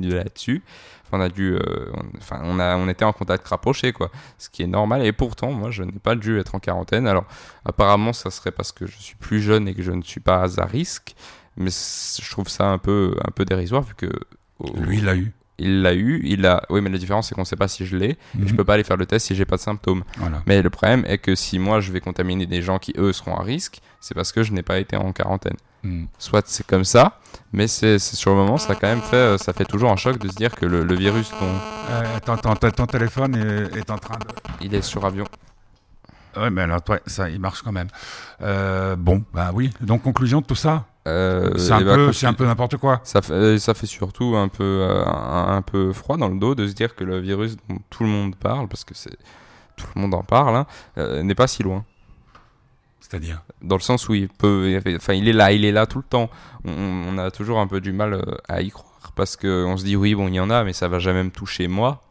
là-dessus. 0.04 0.64
Enfin, 1.10 1.20
on 1.20 1.22
a 1.22 1.30
dû 1.30 1.54
euh, 1.54 1.60
on- 1.94 2.18
enfin 2.18 2.42
on 2.44 2.60
a 2.60 2.76
on 2.76 2.90
était 2.90 3.06
en 3.06 3.14
contact 3.14 3.48
rapproché 3.48 3.94
quoi 3.94 4.12
ce 4.38 4.50
qui 4.50 4.64
est 4.64 4.68
normal. 4.68 5.06
Et 5.06 5.14
pourtant 5.14 5.52
moi 5.52 5.72
je 5.72 5.84
n'ai 5.84 5.92
pas 5.94 6.16
dû 6.16 6.38
être 6.40 6.54
en 6.56 6.60
quarantaine. 6.60 7.08
Alors 7.08 7.26
Apparemment, 7.66 8.14
ça 8.14 8.30
serait 8.32 8.52
parce 8.52 8.72
que 8.72 8.86
je 8.88 8.96
suis 8.98 9.16
plus 9.16 9.42
jeune 9.42 9.68
et 9.68 9.74
que 9.74 9.82
je 9.84 9.92
ne 9.92 10.02
suis 10.02 10.22
pas 10.22 10.46
à 10.58 10.66
risque. 10.66 11.16
Mais 11.58 11.70
je 11.72 12.30
trouve 12.32 12.48
ça 12.50 12.68
un 12.70 12.78
peu, 12.78 13.16
un 13.26 13.32
peu 13.32 13.44
dérisoire 13.46 13.82
vu 13.82 13.94
que 13.96 14.08
Lui, 14.76 14.98
il 15.00 15.06
l'a 15.06 15.16
eu. 15.16 15.34
il 15.60 15.82
l'a 15.82 15.94
eu. 15.96 16.22
Il 16.24 16.46
a. 16.46 16.62
Oui, 16.70 16.82
mais 16.82 16.90
la 16.90 16.98
différence 16.98 17.30
c'est 17.30 17.36
qu'on 17.36 17.42
ne 17.42 17.46
sait 17.46 17.56
pas 17.56 17.68
si 17.68 17.86
je 17.86 17.96
l'ai. 17.98 18.12
et 18.12 18.18
Je 18.36 18.52
Mhm. 18.52 18.56
peux 18.58 18.64
pas 18.64 18.76
aller 18.76 18.84
faire 18.84 18.98
le 18.98 19.06
test 19.06 19.26
si 19.28 19.36
j'ai 19.36 19.46
pas 19.46 19.56
de 19.58 19.62
symptômes. 19.62 20.04
Voilà. 20.18 20.42
Mais 20.46 20.62
le 20.62 20.70
problème 20.70 21.04
est 21.08 21.18
que 21.18 21.36
si 21.36 21.58
moi 21.60 21.80
je 21.80 21.92
vais 21.92 22.00
contaminer 22.00 22.46
des 22.46 22.62
gens 22.62 22.78
qui 22.80 22.94
eux 22.98 23.12
seront 23.14 23.36
à 23.38 23.44
risque, 23.44 23.80
c'est 24.02 24.14
parce 24.14 24.32
que 24.32 24.44
je 24.44 24.52
n'ai 24.54 24.64
pas 24.64 24.78
été 24.80 24.96
en 24.98 25.12
quarantaine. 25.14 25.58
Mhm. 25.84 26.08
Soit 26.20 26.48
c'est 26.48 26.66
comme 26.66 26.84
ça, 26.84 27.20
mais 27.54 27.68
c'est 27.68 27.98
sur 28.00 28.32
le 28.32 28.38
moment 28.38 28.58
ça 28.58 28.74
a 28.74 28.76
quand 28.76 28.88
même 28.88 29.02
fait, 29.02 29.16
euh, 29.16 29.38
ça 29.38 29.54
fait 29.54 29.66
toujours 29.66 29.92
un 29.92 29.96
choc 29.96 30.18
de 30.20 30.28
se 30.28 30.36
dire 30.36 30.56
que 30.56 30.66
le, 30.66 30.84
le 30.84 30.96
virus 30.96 31.32
dont 31.32 31.48
Euh, 31.92 32.18
attends, 32.18 32.34
attends, 32.34 32.56
ton, 32.56 32.70
ton 32.72 32.86
téléphone 32.88 33.36
est, 33.36 33.78
est 33.78 33.90
en 33.92 33.98
train 33.98 34.18
de. 34.18 34.26
il 34.62 34.74
est 34.76 34.82
sur 34.82 35.06
avion. 35.06 35.26
Ouais, 36.36 36.52
mais 36.52 36.62
alors, 36.62 36.82
toi, 36.84 37.00
ça, 37.08 37.30
il 37.32 37.40
marche 37.40 37.64
quand 37.64 37.72
même. 37.72 37.88
Euh, 38.42 38.96
bon, 38.96 39.24
bah 39.34 39.50
oui. 39.56 39.72
Donc, 39.82 40.04
conclusion 40.04 40.42
de 40.42 40.46
tout 40.46 40.56
ça? 40.56 40.86
Euh, 41.08 41.58
C'est 41.58 41.72
un, 41.74 41.80
peu- 42.34 42.44
un 42.44 42.46
n'importe 42.46 42.78
quoi. 42.78 43.00
Ça 43.04 43.22
fait, 43.22 43.58
ça 43.60 43.74
fait 43.74 43.86
surtout 43.88 44.36
un 44.36 44.48
peu, 44.48 44.64
euh, 44.64 45.06
un, 45.06 45.56
un 45.58 45.62
peu 45.62 45.94
froid 45.94 46.18
dans 46.18 46.28
le 46.30 46.38
dos 46.40 46.54
de 46.56 46.68
se 46.68 46.74
dire 46.74 46.96
que 46.96 47.04
le 47.04 47.20
virus 47.20 47.56
dont 47.70 47.80
tout 47.90 48.04
le 48.04 48.10
monde 48.10 48.36
parle, 48.36 48.68
parce 48.68 48.84
que 48.84 48.94
c'est 48.94 49.16
tout 49.76 49.88
le 49.96 50.02
monde 50.02 50.14
en 50.14 50.24
parle, 50.24 50.56
hein, 50.56 50.66
euh, 50.98 51.24
n'est 51.24 51.36
pas 51.36 51.48
si 51.48 51.64
loin. 51.64 51.86
C'est-à-dire 53.00 53.42
Dans 53.62 53.76
le 53.78 53.82
sens 53.82 54.10
où 54.10 54.14
il 54.16 54.28
peut, 54.28 54.80
enfin, 54.98 55.14
il 55.14 55.28
est 55.30 55.34
là, 55.34 55.52
il 55.54 55.64
est 55.66 55.72
là 55.72 55.86
tout 55.86 56.00
le 56.00 56.04
temps. 56.04 56.30
On, 56.66 56.72
on 56.72 57.18
a 57.18 57.32
toujours 57.32 57.60
un 57.60 57.68
peu 57.68 57.80
du 57.80 57.94
mal 57.94 58.14
euh, 58.14 58.22
à 58.50 58.62
y 58.62 58.70
croire 58.70 59.14
parce 59.16 59.38
que 59.38 59.64
on 59.66 59.78
se 59.78 59.84
dit 59.86 59.96
oui, 59.96 60.14
bon, 60.14 60.28
il 60.28 60.34
y 60.36 60.40
en 60.40 60.50
a, 60.50 60.64
mais 60.64 60.74
ça 60.74 60.88
va 60.90 61.00
jamais 61.00 61.24
me 61.24 61.30
toucher 61.32 61.68
moi. 61.68 62.02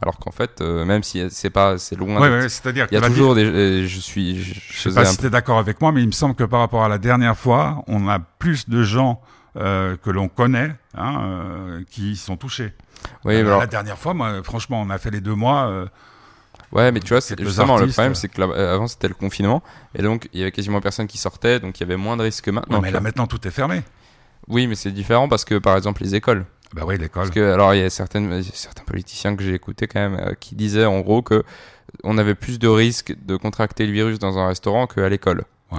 Alors 0.00 0.16
qu'en 0.18 0.30
fait, 0.30 0.60
euh, 0.60 0.84
même 0.84 1.02
si 1.02 1.24
c'est 1.30 1.50
pas, 1.50 1.76
c'est 1.78 1.96
loin. 1.96 2.20
Ouais, 2.20 2.28
ouais, 2.28 2.48
c'est-à-dire 2.48 2.86
Il 2.90 2.94
y 2.94 2.96
a 2.98 3.00
toujours 3.00 3.34
des, 3.34 3.44
euh, 3.44 3.86
je 3.86 3.98
suis, 4.00 4.40
je, 4.42 4.54
je 4.54 4.80
sais 4.80 4.94
pas 4.94 5.04
si 5.04 5.18
tu 5.18 5.26
es 5.26 5.30
d'accord 5.30 5.58
avec 5.58 5.80
moi, 5.80 5.90
mais 5.92 6.02
il 6.02 6.06
me 6.06 6.12
semble 6.12 6.34
que 6.34 6.44
par 6.44 6.60
rapport 6.60 6.84
à 6.84 6.88
la 6.88 6.98
dernière 6.98 7.36
fois, 7.36 7.82
on 7.88 8.08
a 8.08 8.18
plus 8.20 8.68
de 8.68 8.82
gens 8.82 9.20
euh, 9.56 9.96
que 9.96 10.10
l'on 10.10 10.28
connaît 10.28 10.74
hein, 10.96 11.20
euh, 11.22 11.82
qui 11.90 12.14
sont 12.16 12.36
touchés. 12.36 12.72
Oui, 13.24 13.36
alors- 13.38 13.58
La 13.60 13.66
dernière 13.66 13.98
fois, 13.98 14.14
moi, 14.14 14.40
franchement, 14.44 14.80
on 14.80 14.90
a 14.90 14.98
fait 14.98 15.10
les 15.10 15.20
deux 15.20 15.34
mois. 15.34 15.86
Ouais, 16.70 16.92
mais 16.92 17.00
tu 17.00 17.08
vois, 17.08 17.20
c'est 17.22 17.40
justement 17.40 17.78
le 17.78 17.86
problème, 17.86 18.14
c'est 18.14 18.28
que 18.28 18.40
là- 18.40 18.72
avant 18.74 18.86
c'était 18.88 19.08
le 19.08 19.14
confinement, 19.14 19.62
et 19.94 20.02
donc 20.02 20.28
il 20.34 20.40
y 20.40 20.42
avait 20.42 20.52
quasiment 20.52 20.80
personne 20.82 21.06
qui 21.06 21.16
sortait, 21.16 21.60
donc 21.60 21.78
il 21.78 21.82
y 21.82 21.84
avait 21.86 21.96
moins 21.96 22.16
de 22.16 22.22
risques 22.22 22.44
que 22.44 22.50
maintenant. 22.50 22.76
ouais, 22.76 22.82
mais 22.82 22.90
là, 22.90 23.00
maintenant, 23.00 23.26
tout 23.26 23.46
est 23.48 23.50
fermé. 23.50 23.82
Oui, 24.48 24.66
mais 24.66 24.74
c'est 24.74 24.90
différent 24.92 25.28
parce 25.28 25.44
que 25.44 25.56
par 25.58 25.76
exemple 25.76 26.02
les 26.02 26.14
écoles. 26.14 26.44
Bah 26.74 26.82
oui, 26.86 26.98
l'école. 26.98 27.22
Parce 27.22 27.30
que 27.30 27.52
alors 27.52 27.74
il 27.74 27.80
y 27.80 27.84
a 27.84 27.90
certaines, 27.90 28.42
certains 28.42 28.84
politiciens 28.84 29.36
que 29.36 29.42
j'ai 29.42 29.54
écoutés 29.54 29.86
quand 29.86 30.00
même 30.00 30.20
euh, 30.20 30.34
qui 30.38 30.54
disaient 30.54 30.84
en 30.84 31.00
gros 31.00 31.22
que 31.22 31.42
on 32.04 32.18
avait 32.18 32.34
plus 32.34 32.58
de 32.58 32.68
risques 32.68 33.14
de 33.24 33.36
contracter 33.36 33.86
le 33.86 33.92
virus 33.92 34.18
dans 34.18 34.38
un 34.38 34.48
restaurant 34.48 34.86
qu'à 34.86 35.08
l'école. 35.08 35.44
Ouais. 35.72 35.78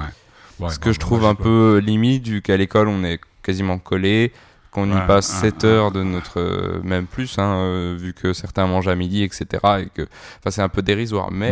Ouais, 0.60 0.72
Ce 0.72 0.79
que 0.79 0.91
je 0.91 1.00
trouve 1.00 1.25
un 1.25 1.36
peu 1.36 1.77
limite 1.77 2.27
vu 2.27 2.41
qu'à 2.41 2.58
l'école 2.58 2.88
on 2.88 3.03
est 3.03 3.19
quasiment 3.43 3.77
collé, 3.77 4.34
qu'on 4.72 4.89
y 4.91 5.08
passe 5.08 5.29
ouais, 5.41 5.51
7 5.51 5.63
ouais. 5.63 5.69
heures 5.69 5.91
de 5.91 6.03
notre 6.03 6.39
euh, 6.39 6.81
même 6.84 7.05
plus, 7.05 7.39
hein, 7.39 7.55
euh, 7.55 7.98
vu 7.98 8.13
que 8.13 8.34
certains 8.34 8.67
mangent 8.67 8.88
à 8.88 8.96
midi, 8.96 9.24
etc. 9.24 9.46
Et 9.79 9.89
que, 9.93 10.08
enfin 10.39 10.51
c'est 10.51 10.62
un 10.62 10.69
peu 10.69 10.81
dérisoire. 10.81 11.31
Mais 11.31 11.51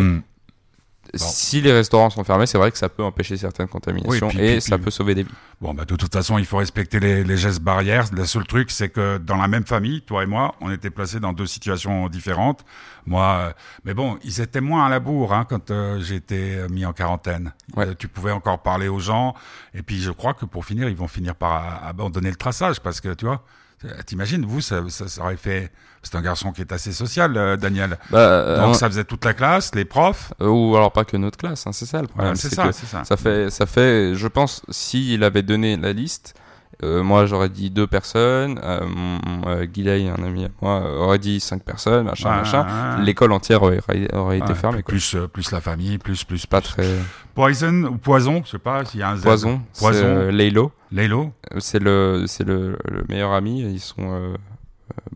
Si 1.13 1.61
les 1.61 1.71
restaurants 1.71 2.09
sont 2.09 2.23
fermés, 2.23 2.45
c'est 2.45 2.57
vrai 2.57 2.71
que 2.71 2.77
ça 2.77 2.89
peut 2.89 3.03
empêcher 3.03 3.37
certaines 3.37 3.67
contaminations 3.67 4.27
Oui, 4.27 4.33
puis- 4.35 4.45
et 4.45 4.51
puis- 4.53 4.61
ça 4.61 4.77
puis- 4.77 4.85
peut 4.85 4.91
sauver 4.91 5.15
des 5.15 5.23
vies. 5.23 5.31
Bon, 5.61 5.73
bah, 5.73 5.85
de 5.85 5.95
toute 5.95 6.13
façon, 6.13 6.37
il 6.37 6.45
faut 6.45 6.57
respecter 6.57 6.99
les, 6.99 7.23
les 7.23 7.37
gestes 7.37 7.61
barrières. 7.61 8.05
Le 8.11 8.25
seul 8.25 8.45
truc, 8.45 8.69
c'est 8.71 8.89
que 8.89 9.17
dans 9.17 9.37
la 9.37 9.47
même 9.47 9.65
famille, 9.65 10.01
toi 10.01 10.23
et 10.23 10.25
moi, 10.27 10.55
on 10.61 10.71
était 10.71 10.89
placés 10.91 11.19
dans 11.19 11.33
deux 11.33 11.47
situations 11.47 12.09
différentes. 12.09 12.63
Moi, 13.05 13.23
euh, 13.25 13.53
mais 13.83 13.93
bon, 13.93 14.19
ils 14.23 14.41
étaient 14.41 14.61
moins 14.61 14.85
à 14.85 14.89
la 14.89 14.99
bourre 14.99 15.33
hein, 15.33 15.45
quand 15.49 15.71
euh, 15.71 15.99
j'ai 16.01 16.15
été 16.15 16.57
mis 16.69 16.85
en 16.85 16.93
quarantaine. 16.93 17.53
Ouais. 17.75 17.87
Euh, 17.87 17.93
tu 17.97 18.07
pouvais 18.07 18.31
encore 18.31 18.61
parler 18.61 18.87
aux 18.87 18.99
gens. 18.99 19.33
Et 19.73 19.81
puis, 19.81 19.99
je 19.99 20.11
crois 20.11 20.33
que 20.33 20.45
pour 20.45 20.65
finir, 20.65 20.89
ils 20.89 20.95
vont 20.95 21.07
finir 21.07 21.33
par 21.35 21.83
abandonner 21.85 22.29
le 22.29 22.35
traçage 22.35 22.79
parce 22.79 23.01
que, 23.01 23.13
tu 23.13 23.25
vois, 23.25 23.43
euh, 23.85 23.89
t'imagines, 24.05 24.45
vous, 24.45 24.61
ça, 24.61 24.81
ça, 24.89 25.07
ça 25.07 25.21
aurait 25.23 25.37
fait... 25.37 25.71
C'est 26.03 26.15
un 26.15 26.21
garçon 26.21 26.51
qui 26.51 26.61
est 26.61 26.71
assez 26.71 26.91
social, 26.93 27.35
euh, 27.35 27.57
Daniel. 27.57 27.97
Bah, 28.09 28.19
euh, 28.19 28.57
Donc, 28.61 28.69
on- 28.69 28.73
ça 28.73 28.87
faisait 28.87 29.03
toute 29.03 29.25
la 29.25 29.33
classe, 29.33 29.73
les 29.75 29.83
profs. 29.85 30.31
euh, 30.41 30.47
ou 30.47 30.75
alors 30.75 30.91
pas 30.91 31.03
que 31.05 31.17
notre 31.17 31.37
classe, 31.37 31.67
hein, 31.67 31.71
c'est 31.73 31.85
ça 31.85 32.01
le 32.01 32.07
problème. 32.07 32.35
c'est 32.35 32.49
c'est 32.49 32.55
ça, 32.55 32.71
ça. 32.71 33.03
Ça 33.03 33.17
fait, 33.17 33.49
ça 33.49 33.65
fait, 33.65 34.15
je 34.15 34.27
pense, 34.27 34.61
s'il 34.69 35.23
avait 35.23 35.41
donné 35.43 35.75
la 35.75 35.91
liste, 35.93 36.35
moi 36.83 37.25
j'aurais 37.25 37.49
dit 37.49 37.71
deux 37.71 37.87
personnes, 37.87 38.59
mon- 38.85 39.63
Guilay, 39.65 40.07
un 40.09 40.23
ami 40.23 40.45
à 40.45 40.49
moi, 40.61 40.81
aurait 40.99 41.17
dit 41.17 41.39
cinq 41.39 41.63
personnes, 41.63 42.05
machin, 42.05 42.29
Ouais, 42.29 42.35
machin. 42.37 42.97
ouais. 42.99 43.03
L'école 43.03 43.31
entière 43.31 43.63
aurait, 43.63 43.79
aurait 44.13 44.37
été 44.37 44.49
Ouais, 44.49 44.55
fermée. 44.55 44.83
Quoi. 44.83 44.91
Plus, 44.91 45.17
plus 45.33 45.51
la 45.51 45.59
famille, 45.59 45.97
plus, 45.97 46.23
plus, 46.23 46.45
Pas 46.45 46.61
plus. 46.61 46.69
très. 46.69 46.87
Poison 47.33 47.83
ou 47.85 47.97
poison, 47.97 48.41
je 48.45 48.51
sais 48.51 48.59
pas 48.59 48.85
s'il 48.85 48.99
y 48.99 49.03
a 49.03 49.09
un 49.09 49.15
Z. 49.17 49.23
Poison, 49.23 49.61
c'est 49.73 49.79
Poison. 49.81 50.29
Laylo. 50.31 50.71
Laylo. 50.91 51.33
C'est 51.57 51.79
le, 51.79 52.25
c'est 52.27 52.43
le, 52.45 52.77
le 52.89 53.03
meilleur 53.09 53.31
ami. 53.33 53.61
Ils 53.61 53.79
sont 53.79 54.35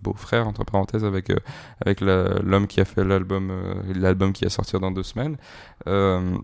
beaux-frères 0.02 0.48
entre 0.48 0.64
parenthèses 0.64 1.06
avec 1.06 1.30
euh, 1.30 1.36
avec 1.86 2.02
l'homme 2.02 2.68
qui 2.68 2.82
a 2.82 2.86
fait 2.86 3.04
l'album, 3.04 3.50
euh, 3.52 3.74
l'album 3.96 4.34
qui 4.34 4.44
va 4.44 4.50
sortir 4.50 4.80
dans 4.80 4.92
deux 4.92 5.04
semaines. 5.04 5.38
Euh, 5.88 6.38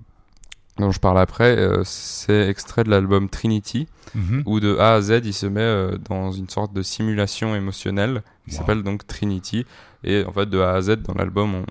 dont 0.77 0.91
je 0.91 1.00
parle 1.00 1.17
après, 1.20 1.58
c'est 1.86 2.48
extrait 2.50 2.84
de 2.84 2.89
l'album 2.91 3.29
Trinity. 3.29 3.88
Mhm. 4.15 4.44
où 4.46 4.60
de 4.62 4.77
A 4.77 4.94
à 4.94 5.01
Z, 5.01 5.22
il 5.25 5.34
se 5.34 5.46
met 5.48 5.98
dans 6.08 6.32
une 6.32 6.48
sorte 6.50 6.72
de 6.72 6.82
simulation 6.82 7.56
émotionnelle 7.56 8.22
qui 8.46 8.51
Wow. 8.51 8.58
s'appelle 8.60 8.84
donc 8.84 9.06
Trinity. 9.06 9.65
Et 10.03 10.24
en 10.25 10.32
fait, 10.32 10.46
de 10.50 10.60
A 10.60 10.74
à 10.74 10.82
Z, 10.82 10.98
dans 11.01 11.13
l'album, 11.15 11.56
on, 11.56 11.65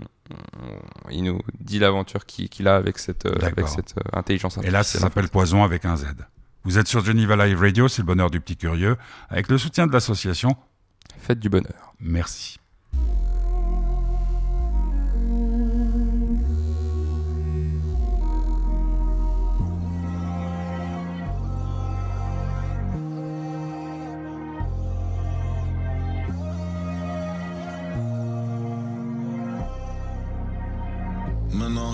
il 1.10 1.22
nous 1.24 1.40
dit 1.60 1.78
l'aventure 1.78 2.26
qu'il 2.26 2.66
a 2.68 2.76
avec 2.76 2.98
cette, 2.98 3.24
D'accord. 3.26 3.44
avec 3.46 3.68
cette 3.68 3.94
intelligence 4.12 4.58
Et 4.58 4.62
là, 4.62 4.70
ça 4.70 4.78
artificielle. 4.78 5.00
s'appelle 5.02 5.28
Poison 5.28 5.62
avec 5.64 5.84
un 5.84 5.96
Z. 5.96 6.06
Vous 6.64 6.78
êtes 6.78 6.88
sur 6.88 7.04
Geneva 7.04 7.36
Live 7.46 7.58
Radio, 7.60 7.86
c'est 7.88 8.02
le 8.02 8.06
bonheur 8.06 8.28
du 8.30 8.40
petit 8.40 8.56
curieux, 8.56 8.96
avec 9.30 9.48
le 9.48 9.56
soutien 9.56 9.86
de 9.86 9.92
l'association. 9.92 10.56
Faites 11.18 11.38
du 11.38 11.48
bonheur. 11.48 11.94
Merci. 12.00 12.58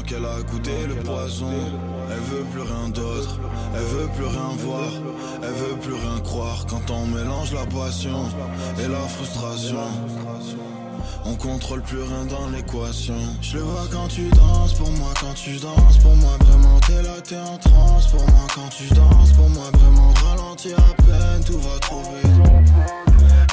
Qu'elle 0.04 0.24
a 0.26 0.42
goûté 0.42 0.72
le 0.88 0.96
poison, 0.96 1.46
elle 2.10 2.18
veut 2.18 2.44
plus 2.52 2.60
rien 2.60 2.88
d'autre, 2.88 3.38
elle 3.74 3.84
veut 3.84 4.08
plus 4.08 4.26
rien 4.26 4.50
voir, 4.58 4.90
elle 5.42 5.54
veut 5.54 5.76
plus 5.80 5.94
rien 5.94 6.20
croire. 6.22 6.66
Quand 6.68 6.90
on 6.90 7.06
mélange 7.06 7.54
la 7.54 7.64
passion 7.64 8.24
et 8.78 8.88
la 8.88 8.98
frustration, 9.08 9.78
on 11.24 11.34
contrôle 11.36 11.82
plus 11.82 12.02
rien 12.02 12.26
dans 12.26 12.48
l'équation. 12.50 13.14
Je 13.40 13.58
le 13.58 13.62
vois 13.62 13.86
quand 13.90 14.08
tu 14.08 14.28
danses, 14.30 14.74
pour 14.74 14.90
moi 14.90 15.14
quand 15.18 15.34
tu 15.34 15.56
danses, 15.56 15.98
pour 15.98 16.16
moi 16.16 16.36
vraiment 16.40 16.80
t'es 16.80 17.02
là, 17.02 17.20
t'es 17.26 17.38
en 17.38 17.56
transe. 17.58 18.08
Pour 18.08 18.20
moi 18.20 18.46
quand 18.54 18.68
tu 18.76 18.92
danses, 18.92 19.32
pour 19.32 19.48
moi 19.48 19.70
vraiment 19.72 20.12
ralentir 20.26 20.76
à 20.78 20.94
peine, 21.02 21.44
tout 21.46 21.58
va 21.58 21.78
trop 21.80 22.02
vite. 22.02 22.32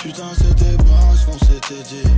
Putain, 0.03 0.31
c'était 0.35 0.77
pas 0.77 1.15
ce 1.15 1.25
qu'on 1.25 1.39
s'était 1.45 1.83
dit. 1.83 2.09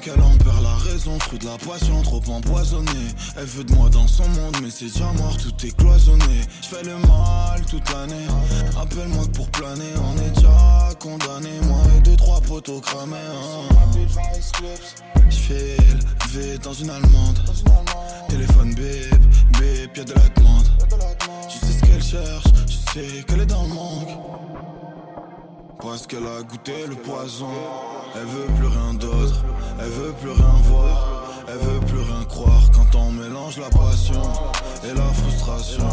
Qu'elle 0.00 0.20
en 0.20 0.36
perd 0.38 0.62
la 0.62 0.74
raison, 0.90 1.18
fruit 1.18 1.38
de 1.38 1.46
la 1.46 1.58
passion, 1.58 2.00
trop 2.02 2.22
empoisonnée. 2.28 3.08
Elle 3.36 3.44
veut 3.44 3.64
de 3.64 3.74
moi 3.74 3.88
dans 3.90 4.06
son 4.08 4.26
monde, 4.28 4.56
mais 4.62 4.70
c'est 4.70 4.86
déjà 4.86 5.12
mort, 5.12 5.36
tout 5.36 5.66
est 5.66 5.76
cloisonné. 5.76 6.40
Je 6.62 6.68
fais 6.68 6.82
le 6.82 6.96
mal 6.96 7.64
toute 7.68 7.88
l'année. 7.90 8.26
Appelle-moi 8.80 9.24
pour 9.34 9.48
planer, 9.50 9.92
on 9.96 10.16
est 10.22 10.30
déjà 10.30 10.88
condamné. 10.98 11.50
Moi 11.64 11.78
et 11.96 12.00
deux, 12.00 12.16
trois 12.16 12.40
poteaux 12.40 12.80
cramés. 12.80 13.16
hein. 13.16 13.74
Je 15.28 15.36
fais 15.36 15.76
élever 15.76 16.58
dans 16.58 16.72
une 16.72 16.90
allemande. 16.90 17.38
Téléphone 18.28 18.74
bip, 18.74 19.14
bip, 19.58 19.96
y'a 19.96 20.04
de 20.04 20.14
la 20.14 20.28
demande. 20.36 20.66
Je 21.48 21.66
sais 21.66 21.72
ce 21.72 21.80
qu'elle 21.82 22.02
cherche, 22.02 22.44
je 22.66 22.92
sais 22.92 23.22
qu'elle 23.24 23.40
est 23.40 23.46
dans 23.46 23.62
le 23.64 23.68
manque. 23.68 24.08
Parce 25.82 26.06
qu'elle 26.06 26.26
a 26.26 26.42
goûté 26.42 26.86
le 26.88 26.94
poison. 26.94 27.48
Elle 28.14 28.26
veut 28.26 28.46
plus 28.56 28.66
rien 28.66 28.94
d'autre, 28.94 29.44
elle 29.78 29.90
veut 29.90 30.12
plus 30.12 30.30
rien 30.30 30.54
voir. 30.64 31.20
Elle 31.48 31.58
veut 31.58 31.80
plus 31.80 31.98
rien 31.98 32.24
croire 32.28 32.62
quand 32.72 32.96
on 32.96 33.10
mélange 33.10 33.58
la 33.58 33.70
passion 33.70 34.22
et 34.84 34.94
la 34.94 35.06
frustration. 35.12 35.88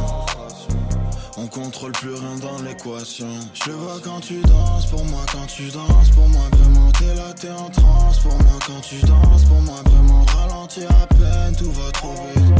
On 1.37 1.47
contrôle 1.47 1.91
plus 1.93 2.13
rien 2.13 2.35
dans 2.41 2.61
l'équation. 2.61 3.27
Je 3.53 3.71
vois 3.71 3.99
quand 4.03 4.19
tu 4.19 4.41
danses, 4.41 4.85
pour 4.87 5.03
moi 5.05 5.21
quand 5.31 5.47
tu 5.47 5.69
danses, 5.69 6.09
pour 6.15 6.27
moi 6.29 6.43
vraiment 6.51 6.91
t'es 6.91 7.15
là, 7.15 7.33
t'es 7.39 7.51
en 7.51 7.69
transe. 7.69 8.19
Pour 8.19 8.33
moi 8.33 8.59
quand 8.67 8.81
tu 8.81 8.99
danses, 9.05 9.45
pour 9.45 9.61
moi 9.61 9.81
vraiment 9.85 10.25
ralentir 10.25 10.89
à 10.91 11.07
peine, 11.07 11.55
tout 11.55 11.71
va 11.71 11.91
trop 11.91 12.13
vite. 12.35 12.53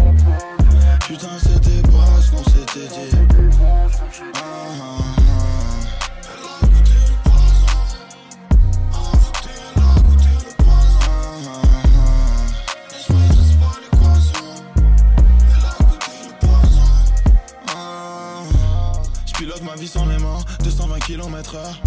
Putain, 1.08 1.38
c'était 1.40 1.88
pas 1.88 2.22
ce 2.22 2.32
qu'on 2.32 2.44
s'était 2.44 2.88
dit. 2.88 3.18
Ah, 4.34 4.40
ah. 4.82 5.17
Ma 19.68 19.76
vie 19.76 19.88
sans 19.88 20.06
les 20.06 20.18
mains, 20.18 20.40
220 20.64 21.00
km 21.00 21.56
heure. 21.56 21.82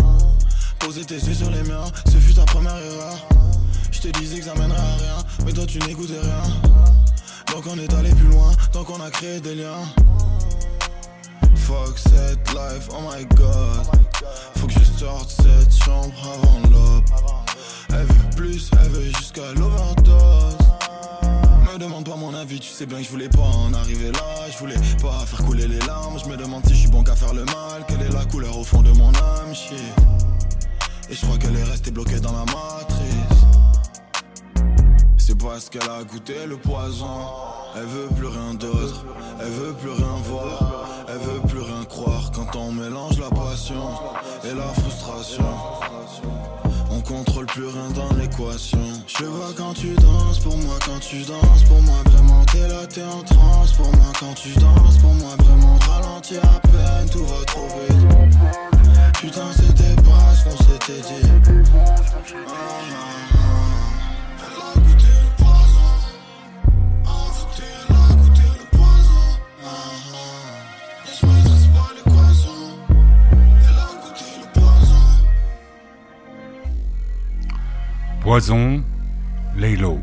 Poser 0.79 1.05
tes 1.05 1.15
yeux 1.15 1.35
sur 1.35 1.51
les 1.51 1.63
miens, 1.63 1.85
ce 2.07 2.19
fut 2.19 2.35
ta 2.35 2.45
première 2.45 2.77
erreur. 2.77 3.17
Je 3.91 4.01
te 4.01 4.09
disais 4.19 4.39
que 4.39 4.45
ça 4.45 4.55
mènerait 4.55 4.79
à 4.79 4.97
rien, 4.97 5.25
mais 5.45 5.53
toi 5.53 5.65
tu 5.67 5.79
n'écoutais 5.79 6.21
rien. 6.21 6.43
Donc 7.53 7.65
on 7.67 7.79
est 7.79 7.93
allé 7.95 8.11
plus 8.11 8.29
loin, 8.29 8.53
donc 8.75 8.91
on 8.91 9.01
a 9.01 9.11
créé 9.11 9.41
des 9.41 9.55
liens. 9.55 9.85
Fuck 11.57 11.99
cette 11.99 12.49
life, 12.51 12.89
oh 12.91 13.01
my 13.01 13.25
god. 13.35 13.87
Faut 14.57 14.67
que 14.67 14.75
je 14.75 14.99
sorte 14.99 15.31
cette 15.31 15.85
chambre 15.85 16.15
avant 16.35 16.61
l'aube. 16.69 17.05
Elle 17.91 18.07
veut 18.07 18.37
plus, 18.37 18.71
elle 18.73 18.91
veut 18.91 19.11
jusqu'à 19.17 19.53
l'overdose. 19.55 20.60
Me 21.73 21.79
demande 21.79 22.05
pas 22.05 22.17
mon 22.17 22.35
avis, 22.35 22.59
tu 22.59 22.69
sais 22.69 22.85
bien 22.85 22.99
que 22.99 23.05
je 23.05 23.11
voulais 23.11 23.29
pas 23.29 23.43
en 23.43 23.73
arriver 23.73 24.11
là. 24.11 24.50
Je 24.53 24.59
voulais 24.59 24.75
pas 25.00 25.25
faire 25.25 25.45
couler 25.47 25.69
les 25.69 25.79
larmes. 25.87 26.19
Je 26.19 26.29
me 26.29 26.37
demande 26.37 26.67
si 26.67 26.75
je 26.75 26.81
suis 26.81 26.89
bon 26.89 27.05
qu'à 27.05 27.15
faire 27.15 27.33
le 27.33 27.45
mal. 27.45 27.85
Quelle 27.87 28.03
est 28.03 28.12
la 28.12 28.25
couleur 28.25 28.59
au 28.59 28.65
fond 28.65 28.83
de 28.83 28.91
mon 28.91 29.09
âme, 29.09 29.55
shit. 29.55 29.79
Et 31.09 31.15
je 31.15 31.21
crois 31.25 31.39
qu'elle 31.39 31.57
est 31.57 31.62
restée 31.62 31.93
bloquée 31.93 32.19
dans 32.19 32.33
la 32.33 32.45
matrice. 32.45 33.41
C'est 35.17 35.39
parce 35.39 35.71
qu'elle 35.71 35.89
a 35.89 36.03
goûté 36.03 36.45
le 36.47 36.57
poison. 36.57 37.07
Elle 37.77 37.87
veut 37.87 38.09
plus 38.17 38.27
rien 38.27 38.55
d'autre, 38.55 39.05
elle 39.41 39.53
veut 39.53 39.73
plus 39.75 39.91
rien 39.91 40.17
voir, 40.25 40.89
elle 41.07 41.19
veut 41.19 41.41
plus 41.49 41.61
rien 41.61 41.85
croire. 41.85 42.33
Quand 42.33 42.57
on 42.57 42.73
mélange 42.73 43.21
la 43.21 43.31
passion 43.31 43.91
et 44.43 44.55
la 44.55 44.67
frustration, 44.81 45.45
on 47.00 47.02
contrôle 47.02 47.47
plus 47.47 47.66
rien 47.66 47.90
dans 47.95 48.12
l'équation. 48.16 48.78
Je 49.07 49.25
vois 49.25 49.52
quand 49.57 49.75
tu 49.75 49.95
danses, 49.95 50.38
pour 50.38 50.57
moi 50.57 50.76
quand 50.85 50.99
tu 51.00 51.23
danses, 51.23 51.62
pour 51.69 51.80
moi 51.83 51.97
vraiment 52.07 52.45
t'es 52.47 52.66
là, 52.69 52.87
t'es 52.87 53.02
en 53.02 53.23
transe. 53.23 53.73
Pour 53.73 53.87
moi 53.97 54.12
quand 54.19 54.35
tu 54.35 54.50
danses, 54.59 54.99
pour 54.99 55.14
moi 55.14 55.37
vraiment 55.38 55.78
ralentir 55.88 56.40
à 56.45 56.61
peine, 56.61 57.09
tout 57.11 57.25
va 57.25 57.45
trop 57.47 57.66
vite. 57.88 58.07
Putain, 59.21 59.47
c'était 59.52 60.02
pas 60.02 60.35
ce 60.35 60.45
qu'on 60.45 60.57
s'était 60.64 61.00
dit. 61.00 61.28
Ah, 62.47 62.52
ah, 62.52 63.40
Poison, 78.41 78.83
Laylo. 79.55 80.01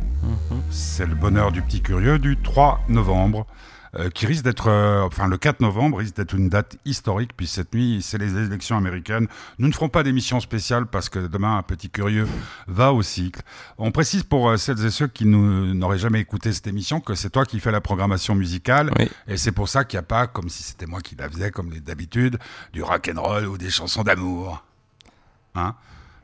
C'est 0.69 1.07
le 1.07 1.15
bonheur 1.15 1.51
du 1.51 1.63
petit 1.63 1.81
curieux 1.81 2.19
du 2.19 2.37
3 2.37 2.81
novembre. 2.87 3.47
euh, 3.95 4.11
qui 4.11 4.27
risque 4.27 4.43
d'être, 4.43 4.67
euh, 4.69 5.01
enfin 5.01 5.27
le 5.27 5.37
4 5.39 5.59
novembre 5.61 5.97
risque 5.97 6.17
d'être 6.17 6.35
une 6.35 6.47
date 6.47 6.77
historique, 6.85 7.31
puis 7.35 7.47
cette 7.47 7.73
nuit 7.73 8.03
c'est 8.03 8.19
les 8.19 8.37
élections 8.37 8.77
américaines. 8.77 9.25
Nous 9.57 9.67
ne 9.67 9.73
ferons 9.73 9.89
pas 9.89 10.03
d'émission 10.03 10.39
spéciale 10.39 10.85
parce 10.85 11.09
que 11.09 11.17
demain 11.17 11.57
un 11.57 11.63
petit 11.63 11.89
curieux 11.89 12.27
va 12.67 12.93
au 12.93 13.01
cycle. 13.01 13.41
On 13.79 13.89
précise 13.91 14.21
pour 14.21 14.49
euh, 14.49 14.57
celles 14.57 14.85
et 14.85 14.91
ceux 14.91 15.07
qui 15.07 15.25
n'auraient 15.25 15.97
jamais 15.97 16.19
écouté 16.19 16.53
cette 16.53 16.67
émission 16.67 16.99
que 16.99 17.15
c'est 17.15 17.31
toi 17.31 17.43
qui 17.43 17.59
fais 17.59 17.71
la 17.71 17.81
programmation 17.81 18.35
musicale 18.35 18.91
Oui. 18.99 19.09
et 19.27 19.37
c'est 19.37 19.51
pour 19.53 19.67
ça 19.67 19.83
qu'il 19.83 19.97
n'y 19.97 20.01
a 20.01 20.03
pas, 20.03 20.27
comme 20.27 20.49
si 20.49 20.61
c'était 20.61 20.85
moi 20.85 21.01
qui 21.01 21.15
la 21.15 21.27
faisais 21.27 21.49
comme 21.49 21.71
d'habitude, 21.79 22.37
du 22.71 22.83
rock 22.83 23.09
and 23.11 23.19
roll 23.19 23.47
ou 23.47 23.57
des 23.57 23.71
chansons 23.71 24.03
d'amour. 24.03 24.63
Hein? 25.55 25.73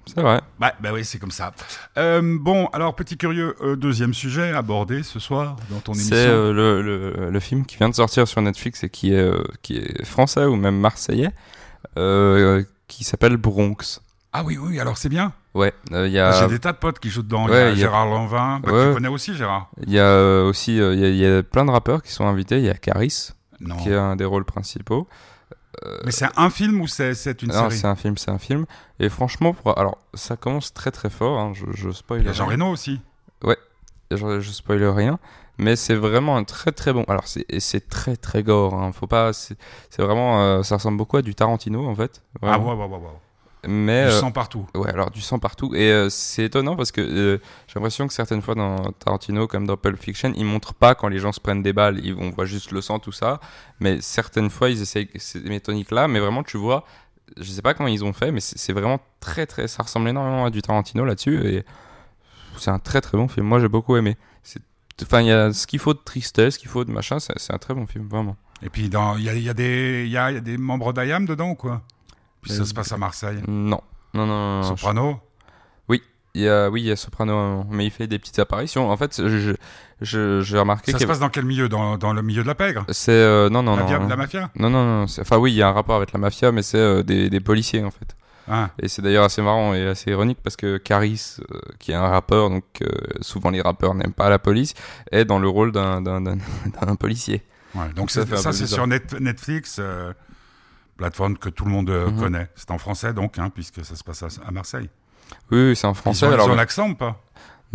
C'est 0.06 0.22
vrai. 0.22 0.42
bah, 0.60 0.74
bah 0.82 0.90
oui, 0.94 1.06
c'est 1.06 1.18
comme 1.20 1.32
ça. 1.32 1.54
Euh, 1.98 2.22
bon, 2.40 2.68
alors 2.74 2.94
petit 2.96 3.18
curieux, 3.18 3.56
euh, 3.62 3.76
deuxième 3.76 4.14
sujet 4.14 4.52
abordé 4.52 5.02
ce 5.04 5.20
soir 5.20 5.56
dans 5.70 5.80
ton 5.80 5.94
émission. 5.94 6.16
C'est 6.16 6.28
euh, 6.28 6.52
le, 6.54 6.82
le, 6.82 7.30
le 7.32 7.40
film 7.40 7.66
qui 7.66 7.78
vient 7.78 7.90
de 7.90 7.96
sortir 7.96 8.28
sur 8.28 8.42
Netflix 8.42 8.84
et 8.84 8.90
qui 8.90 9.14
est, 9.14 9.32
qui 9.62 9.78
est 9.78 10.04
français 10.06 10.44
ou 10.46 10.56
même 10.58 10.78
marseillais, 10.78 11.32
qui 12.88 13.04
s'appelle 13.04 13.38
Bronx. 13.38 14.02
Ah 14.34 14.44
oui, 14.44 14.58
oui, 14.60 14.80
alors 14.80 14.98
c'est 14.98 15.10
bien. 15.10 15.32
Ouais, 15.54 15.72
il 15.92 16.08
y 16.08 16.20
a, 16.20 16.32
J'ai 16.42 16.48
des 16.48 16.60
tas 16.60 16.72
de 16.72 16.78
potes 16.78 16.98
qui 17.00 17.10
jouent 17.10 17.22
dedans. 17.22 17.46
il 17.48 17.52
y 17.52 17.54
Ouais, 17.54 17.62
a 17.62 17.70
y 17.70 17.72
a- 17.74 17.76
Gérard 17.76 18.08
Lanvin, 18.08 18.60
bah, 18.64 18.72
Ouais. 18.72 18.88
tu 18.88 18.94
connais 18.96 19.08
aussi 19.08 19.36
Gérard 19.36 19.70
il 19.86 19.94
y 19.94 20.00
a 20.00 20.42
aussi 20.44 20.76
il 20.78 21.06
y 21.06 21.18
y 21.20 21.26
a 21.28 21.44
plein 21.44 21.66
de 21.66 21.70
rappeurs 21.72 22.02
qui 22.02 22.12
sont 22.12 22.26
invités. 22.26 22.58
Il 22.58 22.66
y 22.66 22.70
a 22.70 22.74
Caris 22.74 23.30
qui 23.82 23.94
a 23.94 24.02
un 24.02 24.16
des 24.16 24.26
rôles 24.26 24.44
principaux. 24.46 25.08
Mais 26.06 26.12
c'est 26.12 26.28
un 26.36 26.50
film 26.50 26.82
ou 26.82 26.88
c'est 26.88 27.12
une 27.42 27.50
Non, 27.50 27.70
série 27.70 27.78
c'est 27.78 27.88
un 27.88 27.96
film, 27.96 28.18
c'est 28.18 28.32
un 28.32 28.38
film. 28.38 28.66
Et 29.00 29.10
franchement, 29.10 29.54
pour... 29.54 29.78
alors 29.78 29.98
ça 30.14 30.36
commence 30.38 30.74
très 30.74 30.92
très 30.92 31.10
fort. 31.10 31.40
hein, 31.40 31.54
je, 31.54 31.66
je 31.74 31.90
spoil. 31.92 32.22
Il 32.22 32.28
y 32.28 32.30
a 32.30 32.34
Jean. 32.34 32.46
Reno 32.46 32.68
aussi. 32.70 33.02
je, 34.12 34.40
je 34.40 34.52
spoil 34.52 34.84
rien, 34.86 35.18
mais 35.58 35.76
c'est 35.76 35.96
vraiment 35.96 36.38
un 36.38 36.44
très 36.44 36.72
très 36.72 36.94
bon. 36.94 37.04
Alors 37.08 37.26
c'est 37.28 37.90
très 37.90 38.16
très 38.16 38.44
gore. 38.44 38.76
Hein, 38.76 38.92
faut 38.92 39.08
pas. 39.08 39.34
C'est 39.34 39.58
vraiment. 39.98 40.42
euh, 40.42 40.64
ça 40.64 40.76
ressemble 40.76 40.98
beaucoup 40.98 41.18
à 41.18 41.22
du 41.22 41.34
Tarantino 41.36 41.88
en 41.88 41.96
fait. 41.96 42.22
Ah 42.42 42.60
ouais, 42.60 42.74
ouais, 42.74 42.86
ouais, 42.86 42.98
ouais. 42.98 43.00
Mais 43.68 44.04
Du 44.08 44.10
euh, 44.12 44.20
sang 44.20 44.32
partout. 44.32 44.68
ouais, 44.76 44.90
alors 44.90 45.10
du 45.12 45.22
sang 45.22 45.40
partout. 45.40 45.74
Et 45.74 45.92
euh, 45.92 46.10
c'est 46.10 46.44
étonnant 46.46 46.76
parce 46.76 46.92
que 46.92 47.02
euh, 47.02 47.38
j'ai 47.68 47.74
l'impression 47.76 48.08
que 48.08 48.14
certaines 48.14 48.42
fois 48.42 48.56
dans 48.56 48.92
Tarantino, 48.94 49.48
comme 49.48 49.66
dans 49.66 49.78
Pulp 49.78 49.98
Fiction, 50.02 50.34
ils 50.36 50.46
montrent 50.46 50.74
pas 50.74 50.96
quand 50.96 51.08
les 51.08 51.20
gens 51.20 51.32
se 51.32 51.40
prennent 51.40 51.64
des 51.64 51.74
balles. 51.74 52.00
Ils, 52.04 52.14
on 52.16 52.30
voit 52.32 52.46
juste 52.46 52.72
le 52.72 52.82
sang 52.82 53.00
tout 53.00 53.12
ça. 53.14 53.40
Mais 53.80 54.02
certaines 54.02 54.50
fois, 54.50 54.70
ils 54.70 54.82
essayent 54.82 55.10
ces 55.16 55.40
métoniques 55.42 55.92
là. 55.92 56.08
Mais 56.08 56.20
vraiment, 56.20 56.44
tu 56.44 56.58
vois. 56.58 56.86
Je 57.38 57.44
sais 57.50 57.62
pas 57.62 57.74
comment 57.74 57.90
ils 57.90 58.04
ont 58.04 58.14
fait, 58.14 58.32
mais 58.32 58.42
c'est 58.42 58.74
vraiment 58.74 59.00
très 59.20 59.46
très. 59.46 59.68
Ça 59.68 59.84
ressemble 59.84 60.10
énormément 60.10 60.46
à 60.46 60.50
du 60.50 60.62
Tarantino 60.62 61.06
là-dessus. 61.06 61.40
Et 61.48 61.64
c'est 62.58 62.70
un 62.72 62.80
très 62.80 63.02
très 63.02 63.18
bon 63.18 63.28
film. 63.28 63.46
Moi, 63.48 63.60
j'ai 63.60 63.70
beaucoup 63.70 63.96
aimé. 63.96 64.18
C'est- 64.44 64.62
Enfin, 65.02 65.22
il 65.22 65.28
y 65.28 65.32
a 65.32 65.52
ce 65.52 65.66
qu'il 65.66 65.80
faut 65.80 65.94
de 65.96 66.00
tristesse, 66.04 66.54
ce 66.56 66.60
qu'il 66.60 66.70
faut 66.70 66.84
de 66.86 66.92
machin. 66.92 67.18
C'est 67.20 67.52
un 67.54 67.58
très 67.58 67.74
bon 67.74 67.88
film, 67.88 68.08
vraiment. 68.08 68.36
Et 68.62 68.70
puis 68.70 68.84
il 68.86 68.94
y 68.94 68.96
a, 68.96 69.16
y, 69.18 69.30
a 69.30 69.34
y 69.36 70.18
a 70.18 70.40
des 70.40 70.58
membres 70.58 70.94
d'IAM 70.94 71.26
dedans 71.26 71.50
ou 71.50 71.56
quoi? 71.56 71.82
Puis 72.44 72.52
ça 72.52 72.66
se 72.66 72.74
passe 72.74 72.92
à 72.92 72.98
Marseille. 72.98 73.40
Non, 73.48 73.82
non, 74.14 74.26
non. 74.28 74.64
Soprano 74.64 75.20
Il 76.36 76.42
y 76.42 76.50
a, 76.50 76.68
oui, 76.68 76.82
il 76.82 76.88
y 76.88 76.92
a 76.92 76.96
Soprano, 76.96 77.34
euh, 77.38 77.64
mais 77.70 77.86
il 77.86 77.92
fait 77.92 78.08
des 78.08 78.18
petites 78.18 78.40
apparitions. 78.40 78.90
En 78.90 78.98
fait, 78.98 79.22
je, 79.28 79.54
j'ai 80.02 80.58
remarqué 80.58 80.92
Ça 80.92 80.98
se 80.98 81.06
passe 81.06 81.20
dans 81.20 81.30
quel 81.30 81.46
milieu? 81.46 81.70
Dans, 81.70 81.96
dans 82.00 82.12
le 82.12 82.24
milieu 82.24 82.42
de 82.42 82.48
la 82.48 82.56
pègre? 82.56 82.86
C'est 82.90 83.12
euh, 83.12 83.50
non 83.52 83.62
non 83.62 83.76
la, 83.76 83.84
non, 84.00 84.08
la 84.08 84.16
mafia? 84.16 84.50
Non 84.56 84.72
non 84.72 84.84
non. 84.84 85.06
Enfin 85.20 85.38
oui, 85.38 85.52
il 85.52 85.56
y 85.58 85.62
a 85.62 85.68
un 85.68 85.72
rapport 85.74 85.96
avec 85.96 86.12
la 86.12 86.18
mafia, 86.20 86.52
mais 86.52 86.64
c'est 86.64 86.80
euh, 86.80 87.04
des, 87.04 87.30
des 87.30 87.40
policiers 87.40 87.84
en 87.84 87.92
fait. 87.92 88.16
Ah, 88.50 88.72
Et 88.80 88.88
c'est 88.88 89.04
d'ailleurs 89.04 89.24
assez 89.26 89.44
marrant 89.44 89.76
et 89.76 89.86
assez 89.88 90.10
ironique 90.10 90.40
parce 90.44 90.56
que 90.58 90.78
Caris, 90.78 91.38
euh, 91.52 91.60
qui 91.78 91.92
est 91.92 91.96
un 91.96 92.08
rappeur, 92.10 92.50
donc 92.50 92.64
euh, 92.82 92.88
souvent 93.22 93.52
les 93.52 93.62
rappeurs 93.62 93.94
n'aiment 93.94 94.12
pas 94.12 94.28
la 94.30 94.40
police, 94.40 94.74
est 95.12 95.26
dans 95.26 95.38
le 95.40 95.48
rôle 95.48 95.72
d'un 95.72 96.02
d'un- 96.02 96.20
d'un- 96.20 96.38
d'un 96.82 96.96
policier. 96.96 97.44
ouais. 97.76 97.90
Donc 97.96 98.10
Ça 98.10 98.26
ça 98.26 98.52
c'est 98.52 98.64
bizarre. 98.64 98.68
sur 98.80 98.88
Net- 98.88 99.16
Netflix, 99.20 99.80
plateforme 101.04 101.38
que 101.38 101.50
tout 101.50 101.66
le 101.66 101.72
monde 101.72 101.90
euh, 101.90 102.10
Mhm. 102.10 102.20
connaît. 102.20 102.50
C'est 102.56 102.72
en 102.72 102.78
français 102.78 103.14
donc, 103.14 103.38
hein, 103.40 103.50
puisque 103.54 103.84
ça 103.84 103.96
se 103.96 104.04
passe 104.04 104.24
à, 104.24 104.28
à 104.48 104.52
Marseille. 104.52 104.90
Oui, 105.52 105.70
oui, 105.70 105.76
c'est 105.76 105.88
en 105.88 105.92
Ils 105.92 105.96
français. 105.96 106.26
ils 106.28 106.34
alors, 106.34 106.50
ont 106.50 106.56
l'accent 106.56 106.90
ou 106.90 106.96
pas? 106.96 107.20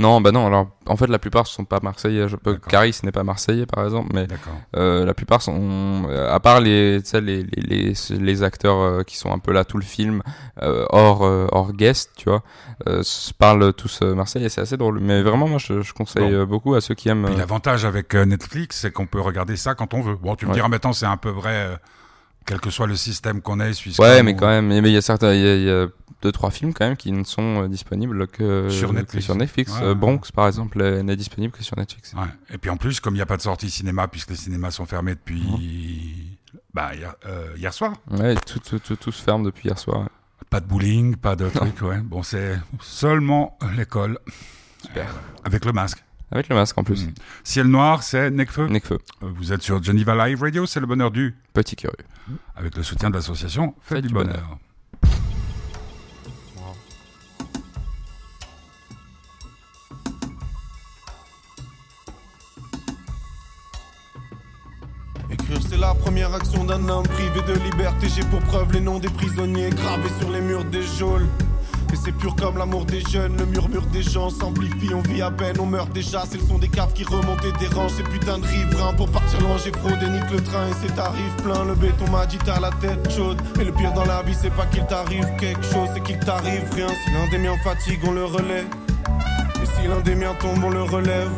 Non, 0.01 0.21
bah 0.21 0.31
non. 0.31 0.47
Alors, 0.47 0.69
en 0.87 0.97
fait, 0.97 1.09
la 1.09 1.19
plupart 1.19 1.49
sont 1.49 1.65
pas 1.65 1.81
marseillais. 1.83 2.25
Caris 2.69 2.97
n'est 3.03 3.11
pas 3.11 3.25
marseillais, 3.25 3.67
par 3.67 3.83
exemple, 3.85 4.11
mais. 4.15 4.29
Euh, 4.77 5.05
la 5.05 5.13
plupart 5.13 5.43
sont, 5.43 6.05
euh, 6.09 6.33
à 6.33 6.39
part 6.39 6.61
les, 6.61 7.01
les, 7.15 7.43
les, 7.57 7.93
les, 8.11 8.43
acteurs 8.45 9.05
qui 9.05 9.17
sont 9.17 9.33
un 9.33 9.41
peu 9.41 9.51
là 9.53 9.65
tout 9.65 9.77
le 9.77 9.83
film, 9.83 10.23
euh, 10.63 10.87
hors, 10.91 11.23
hors 11.23 11.73
guest, 11.73 12.13
tu 12.17 12.29
vois, 12.31 12.45
euh, 12.89 13.03
se 13.03 13.35
parlent 13.35 13.73
tous 13.73 14.03
marseillais, 14.03 14.49
c'est 14.51 14.61
assez 14.61 14.77
drôle. 14.77 15.01
Mais 15.01 15.21
vraiment, 15.23 15.49
moi, 15.49 15.59
je, 15.59 15.81
je 15.83 15.93
conseille 15.93 16.33
Bon. 16.33 16.45
beaucoup 16.45 16.75
à 16.77 16.81
ceux 16.81 16.95
qui 16.95 17.09
aiment. 17.09 17.27
L'avantage 17.37 17.85
avec 17.85 18.15
Netflix, 18.15 18.79
c'est 18.83 18.93
qu'on 18.93 19.07
peut 19.07 19.21
regarder 19.21 19.57
ça 19.57 19.75
quand 19.75 19.95
on 19.95 20.01
veut. 20.01 20.15
Bon, 20.15 20.37
tu 20.37 20.45
me 20.47 20.51
Ouais. 20.51 20.59
diras 20.59 20.69
maintenant, 20.69 20.93
c'est 20.93 21.07
un 21.07 21.17
peu 21.17 21.31
vrai, 21.31 21.77
quel 22.49 22.61
que 22.61 22.71
soit 22.71 22.87
le 22.87 22.97
système 22.97 23.43
qu'on 23.43 23.61
ait, 23.61 23.75
suisse 23.75 23.99
Ouais, 23.99 24.23
mais 24.23 24.35
quand 24.35 24.49
même, 24.49 24.73
il 24.73 24.89
y 24.89 24.97
a 24.97 25.03
certains, 25.03 25.35
il 25.35 25.41
y 25.41 25.47
a, 25.47 25.55
y 25.57 25.71
a 25.71 25.87
deux 26.23 26.33
trois 26.33 26.51
films 26.51 26.73
quand 26.73 26.87
même 26.87 26.97
qui 26.97 27.13
ne 27.13 27.23
sont 27.25 27.65
euh, 27.65 27.69
disponibles 27.69 28.27
que 28.27 28.69
Sur 28.71 28.89
que 28.91 28.95
Netflix. 28.97 29.25
sur 29.27 29.37
Netflix. 29.37 29.73
Ouais, 29.75 29.83
Euh, 29.83 29.89
ouais. 29.91 29.95
Bronx, 29.95 30.33
par 30.33 30.47
exemple, 30.47 30.83
n'est 31.03 31.15
disponible 31.17 31.53
que 31.53 31.63
sur 31.63 31.77
Netflix. 31.77 32.15
Ouais. 32.15 32.23
Et 32.55 32.57
puis 32.59 32.71
en 32.71 32.77
plus, 32.79 33.01
comme 33.01 33.15
il 33.15 33.19
n'y 33.19 33.23
a 33.23 33.27
pas 33.27 33.37
de 33.37 33.43
sortie 33.43 33.69
cinéma, 33.71 34.09
puisque 34.09 34.31
les 34.31 34.37
cinémas 34.37 34.71
sont 34.71 34.87
fermés 34.87 35.15
depuis 35.15 35.43
Mhm. 35.43 36.59
bah, 36.75 36.95
hier, 36.95 37.15
euh, 37.27 37.53
hier 37.57 37.73
soir, 37.75 37.93
Ouais, 38.11 38.35
tout, 38.35 38.59
tout, 38.61 38.79
tout, 38.79 38.97
tout 38.97 39.13
se 39.13 39.23
ferme 39.23 39.45
depuis 39.45 39.69
hier 39.69 39.79
soir. 39.79 40.09
pas 40.51 40.61
de 40.61 40.67
bowling, 40.67 41.17
pas 41.17 41.37
de 41.37 41.49
trucs, 41.51 41.83
ouais. 41.83 41.99
Bon, 41.99 42.23
c'est 42.23 42.59
seulement 42.81 43.59
l'école. 43.77 44.19
Super. 44.83 45.05
Euh, 45.09 45.13
avec 45.45 45.65
le 45.67 45.73
masque. 45.73 46.03
Avec 46.31 46.49
le 46.49 46.55
masque 46.57 46.77
en 46.79 46.85
plus. 46.85 47.07
Mm. 47.07 47.15
Ciel 47.45 47.67
noir, 47.69 48.03
c'est 48.03 48.31
Necfeu. 48.31 48.69
Necfeu, 48.69 48.99
Euh, 49.23 49.31
Vous 49.35 49.53
êtes 49.53 49.63
sur 49.63 49.83
Geneva 49.83 50.27
Live 50.29 50.43
Radio, 50.43 50.67
c'est 50.67 50.81
le 50.81 50.87
bonheur 50.87 51.11
du, 51.11 51.35
petit 51.55 51.77
curieux. 51.77 51.97
avec 52.57 52.77
le 52.77 52.83
soutien 52.83 53.09
de 53.11 53.15
l'association 53.15 53.75
Faites 53.81 54.05
du 54.07 54.13
bonheur. 54.13 54.59
Écrire 65.31 65.59
c'est 65.69 65.77
la 65.77 65.95
première 65.95 66.35
action 66.35 66.65
d'un 66.65 66.89
homme 66.89 67.07
privé 67.07 67.41
de 67.47 67.53
liberté 67.65 68.09
J'ai 68.15 68.25
pour 68.25 68.41
preuve 68.41 68.73
les 68.73 68.81
noms 68.81 68.99
des 68.99 69.09
prisonniers 69.11 69.71
gravés 69.71 70.09
sur 70.21 70.31
les 70.31 70.41
murs 70.41 70.65
des 70.65 70.83
geôles 70.83 71.27
et 71.93 71.97
c'est 71.97 72.13
pur 72.13 72.35
comme 72.37 72.59
l'amour 72.59 72.85
des 72.85 73.01
jeunes, 73.01 73.37
le 73.37 73.47
murmure 73.47 73.87
des 73.87 74.03
gens 74.03 74.31
s'amplifie, 74.31 74.93
on 74.95 75.01
vit 75.01 75.23
à 75.23 75.31
peine, 75.31 75.57
on 75.61 75.67
meurt 75.67 75.91
déjà, 75.93 76.25
c'est 76.29 76.39
le 76.39 76.47
son 76.47 76.59
des 76.59 76.69
caves 76.69 76.93
qui 76.93 77.05
remontent 77.05 77.47
et 77.47 77.53
dérangent, 77.59 77.93
ces 77.93 78.03
putains 78.03 78.39
de 78.39 78.47
riverains. 78.47 78.95
Pour 78.95 79.11
partir 79.11 79.41
loin, 79.41 79.57
j'ai 79.63 79.73
fraudé, 79.73 80.09
nique 80.09 80.31
le 80.31 80.43
train 80.43 80.67
et 80.69 80.73
c'est 80.83 80.95
tarif 80.95 81.37
plein, 81.43 81.65
le 81.65 81.75
béton 81.75 82.11
m'a 82.11 82.27
dit 82.27 82.39
t'as 82.45 82.61
la 82.61 82.71
tête 82.81 83.11
chaude, 83.11 83.41
mais 83.57 83.65
le 83.65 83.73
pire 83.73 83.93
dans 83.93 84.05
la 84.05 84.23
vie 84.23 84.37
c'est 84.41 84.55
pas 84.55 84.67
qu'il 84.67 84.85
t'arrive 84.87 85.27
quelque 85.39 85.65
chose, 85.65 85.89
c'est 85.95 86.03
qu'il 86.03 86.19
t'arrive 86.19 86.65
rien, 86.75 86.89
si 86.89 87.13
l'un 87.13 87.29
des 87.31 87.39
miens 87.39 87.57
fatigue 87.65 88.01
on 88.07 88.13
le 88.13 88.25
relaie, 88.25 88.67
et 89.63 89.67
si 89.67 89.89
l'un 89.89 90.01
des 90.01 90.15
miens 90.15 90.35
tombe 90.41 90.63
on 90.65 90.71
le 90.71 90.83
relève, 90.83 91.31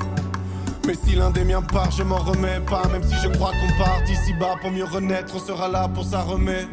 mais 0.87 0.95
si 0.95 1.15
l'un 1.15 1.31
des 1.31 1.45
miens 1.45 1.63
part, 1.63 1.91
je 1.91 2.03
m'en 2.03 2.19
remets 2.19 2.61
pas. 2.61 2.83
Même 2.89 3.03
si 3.03 3.15
je 3.23 3.29
crois 3.29 3.53
qu'on 3.53 3.83
part 3.83 4.03
d'ici 4.07 4.33
bas 4.35 4.57
pour 4.61 4.71
mieux 4.71 4.85
renaître, 4.85 5.35
on 5.37 5.39
sera 5.39 5.69
là 5.69 5.89
pour 5.89 6.05
ça 6.05 6.23
remet. 6.23 6.67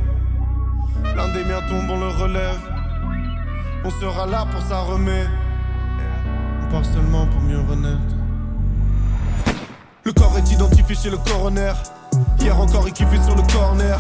L'un 1.16 1.28
des 1.34 1.44
miens 1.44 1.62
tombe, 1.70 1.90
on 1.90 2.00
le 2.00 2.08
relève. 2.08 2.77
On 3.84 3.90
sera 3.90 4.26
là 4.26 4.46
pour 4.52 4.62
ça 4.62 4.82
remet. 4.82 5.26
On 6.63 6.72
part 6.72 6.86
seulement 6.86 7.26
pour 7.28 7.42
mieux 7.42 7.60
renaître. 7.60 8.16
Le 10.04 10.12
corps 10.13 10.38
est 10.38 10.52
identifié 10.52 10.96
chez 10.96 11.10
le 11.10 11.18
coroner. 11.18 11.74
Hier 12.40 12.60
encore, 12.60 12.88
il 12.88 12.94
kiffait 12.94 13.22
sur 13.24 13.36
le 13.36 13.42
corner. 13.54 14.00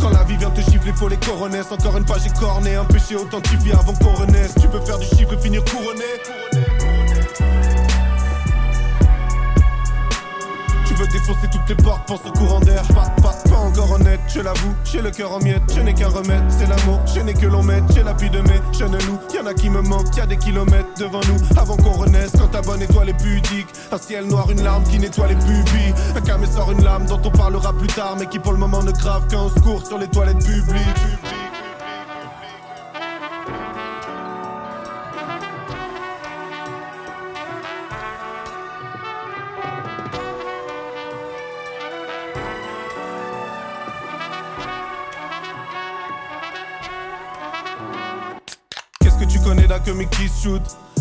Quand 0.00 0.10
la 0.10 0.24
vie 0.24 0.36
vient 0.36 0.50
te 0.50 0.60
gifler, 0.60 0.92
faut 0.92 1.08
les 1.08 1.16
coronesses. 1.16 1.72
Encore 1.72 1.96
une 1.96 2.04
page 2.04 2.26
écornée, 2.26 2.76
un 2.76 2.84
péché 2.84 3.16
authentifié 3.16 3.72
avant 3.72 3.92
qu'on 3.94 4.14
renaisse. 4.14 4.54
Tu 4.60 4.68
veux 4.68 4.80
faire 4.80 4.98
du 4.98 5.06
chiffre 5.06 5.32
et 5.34 5.38
finir 5.38 5.64
couronné. 5.64 6.04
Tu 10.98 11.04
veux 11.04 11.10
défoncer 11.10 11.46
toutes 11.52 11.68
les 11.68 11.76
portes, 11.76 12.08
pense 12.08 12.26
au 12.26 12.32
courant 12.32 12.58
d'air. 12.58 12.82
Pas, 12.88 13.08
pas, 13.22 13.32
pas 13.48 13.56
encore 13.56 13.92
honnête, 13.92 14.18
je 14.26 14.40
l'avoue. 14.40 14.74
J'ai 14.82 15.00
le 15.00 15.12
cœur 15.12 15.32
en 15.32 15.38
miettes, 15.38 15.62
je 15.72 15.80
n'ai 15.80 15.94
qu'un 15.94 16.08
remède. 16.08 16.42
C'est 16.48 16.66
l'amour, 16.66 17.00
je 17.14 17.20
n'ai 17.20 17.34
que 17.34 17.46
l'on 17.46 17.62
mette. 17.62 17.84
J'ai 17.94 18.02
l'appui 18.02 18.28
de 18.30 18.40
mes 18.40 18.60
jeunes 18.76 18.98
loups. 19.06 19.20
Y'en 19.32 19.46
a 19.46 19.54
qui 19.54 19.70
me 19.70 19.80
manquent, 19.80 20.16
y 20.16 20.20
a 20.20 20.26
des 20.26 20.36
kilomètres 20.36 20.88
devant 20.98 21.20
nous. 21.28 21.56
Avant 21.56 21.76
qu'on 21.76 21.92
renaisse, 21.92 22.32
quand 22.36 22.48
ta 22.48 22.62
bonne 22.62 22.82
étoile 22.82 23.10
est 23.10 23.16
pudique. 23.16 23.68
Un 23.92 23.98
ciel 23.98 24.26
noir, 24.26 24.50
une 24.50 24.64
larme 24.64 24.82
qui 24.90 24.98
nettoie 24.98 25.28
les 25.28 25.36
pupilles. 25.36 25.94
Un 26.16 26.20
camé 26.20 26.46
sort 26.46 26.72
une 26.72 26.82
lame 26.82 27.06
dont 27.06 27.20
on 27.24 27.30
parlera 27.30 27.72
plus 27.74 27.86
tard, 27.86 28.16
mais 28.18 28.26
qui 28.26 28.40
pour 28.40 28.50
le 28.50 28.58
moment 28.58 28.82
ne 28.82 28.90
grave 28.90 29.28
qu'un 29.28 29.48
secours 29.50 29.86
sur 29.86 29.98
les 29.98 30.08
toilettes 30.08 30.44
publiques. 30.44 31.27
Connais 49.48 49.66
d'un 49.66 49.78
qui 49.80 50.28
shoot? 50.28 50.60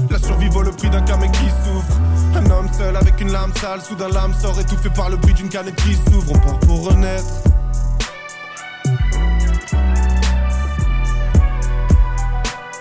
La 0.10 0.18
survie 0.20 0.48
vaut 0.48 0.62
le 0.62 0.72
prix 0.72 0.90
d'un 0.90 1.02
camé 1.02 1.30
qui 1.32 1.50
souffre 1.66 2.00
Un 2.34 2.50
homme 2.50 2.70
seul 2.72 2.96
avec 2.96 3.20
une 3.20 3.30
lame 3.30 3.52
sale, 3.58 3.82
soudain 3.82 4.08
l'âme 4.08 4.34
sort 4.34 4.58
étouffée 4.58 4.90
par 4.90 5.10
le 5.10 5.18
bruit 5.18 5.34
d'une 5.34 5.50
canette 5.50 5.76
qui 5.76 5.96
s'ouvre. 5.96 6.32
On 6.34 6.40
part 6.40 6.60
pour 6.60 6.88
renaître. 6.88 7.26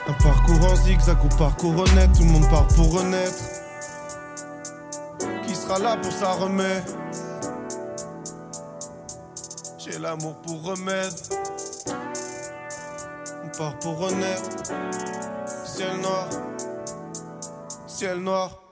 Un 0.08 0.12
parcours 0.22 0.70
en 0.70 0.76
zigzag 0.76 1.16
ou 1.24 1.28
parcours 1.36 1.80
honnête, 1.80 2.12
tout 2.16 2.22
le 2.22 2.30
monde 2.30 2.48
part 2.48 2.68
pour 2.68 3.00
renaître. 3.00 3.42
Qui 5.44 5.54
sera 5.56 5.80
là 5.80 5.96
pour 5.96 6.12
ça 6.12 6.30
remet 6.34 6.84
J'ai 9.78 9.98
l'amour 9.98 10.36
pour 10.42 10.62
remède. 10.62 11.14
On 13.44 13.58
part 13.58 13.76
pour 13.80 13.98
renaître. 13.98 15.25
Ciel 15.76 16.00
noir, 16.00 16.28
ciel 17.86 18.18
noir. 18.20 18.62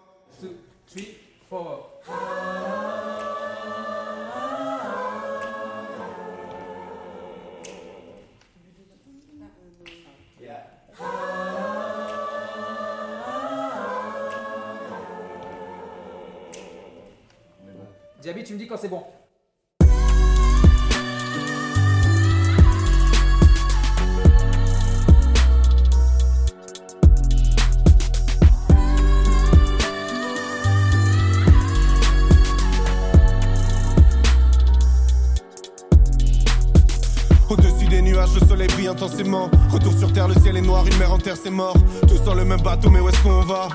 Diaby, 18.23 18.45
tu 18.45 18.55
me 18.55 18.59
dis 18.59 18.67
quand 18.67 18.79
c'est 18.79 18.89
bon. 18.89 19.04
Le 38.33 38.47
soleil 38.47 38.69
brille 38.69 38.89
intensément. 38.89 39.51
Retour 39.71 39.93
sur 39.99 40.13
terre, 40.13 40.29
le 40.29 40.35
ciel 40.35 40.57
est 40.57 40.63
noir, 40.63 40.87
une 40.87 40.97
mer 40.97 41.13
en 41.13 41.19
terre, 41.19 41.37
c'est 41.43 41.51
mort. 41.51 41.77
Tous 42.09 42.23
dans 42.25 42.35
le 42.35 42.45
même 42.45 42.61
bateau, 42.61 42.91
mais 42.91 43.01
où 43.01 43.09
est-ce 43.09 43.21
qu'on 43.23 43.41
va? 43.43 43.69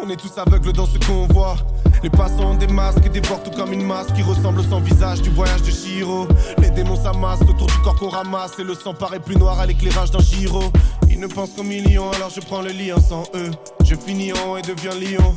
On 0.00 0.08
est 0.08 0.16
tous 0.16 0.38
aveugles 0.38 0.72
dans 0.72 0.86
ce 0.86 0.98
qu'on 0.98 1.26
voit. 1.26 1.56
Les 2.02 2.10
passants 2.10 2.52
ont 2.52 2.54
des 2.54 2.68
masques 2.68 3.04
et 3.04 3.08
des 3.08 3.20
portes 3.20 3.44
tout 3.44 3.50
comme 3.50 3.72
une 3.72 3.84
masse 3.84 4.06
qui 4.14 4.22
ressemble 4.22 4.60
au 4.60 4.62
sans 4.62 4.80
visage 4.80 5.20
du 5.20 5.30
voyage 5.30 5.62
de 5.62 5.70
Shiro. 5.70 6.28
Les 6.58 6.70
démons 6.70 6.96
s'amassent 6.96 7.42
autour 7.42 7.66
du 7.66 7.78
corps 7.82 7.96
qu'on 7.96 8.08
ramasse 8.08 8.58
et 8.58 8.64
le 8.64 8.74
sang 8.74 8.94
paraît 8.94 9.20
plus 9.20 9.36
noir 9.36 9.58
à 9.58 9.66
l'éclairage 9.66 10.10
d'un 10.10 10.20
giro. 10.20 10.62
Ils 11.08 11.18
ne 11.18 11.26
pensent 11.26 11.50
qu'aux 11.56 11.62
millions, 11.62 12.10
alors 12.12 12.30
je 12.30 12.40
prends 12.40 12.62
le 12.62 12.70
lien 12.70 12.98
sans 13.00 13.24
eux. 13.34 13.50
Je 13.84 13.94
finis 13.94 14.32
en 14.32 14.56
et 14.56 14.62
deviens 14.62 14.94
lion. 14.94 15.34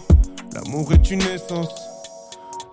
L'amour 0.54 0.94
est 0.94 1.10
une 1.12 1.24
essence. 1.24 1.83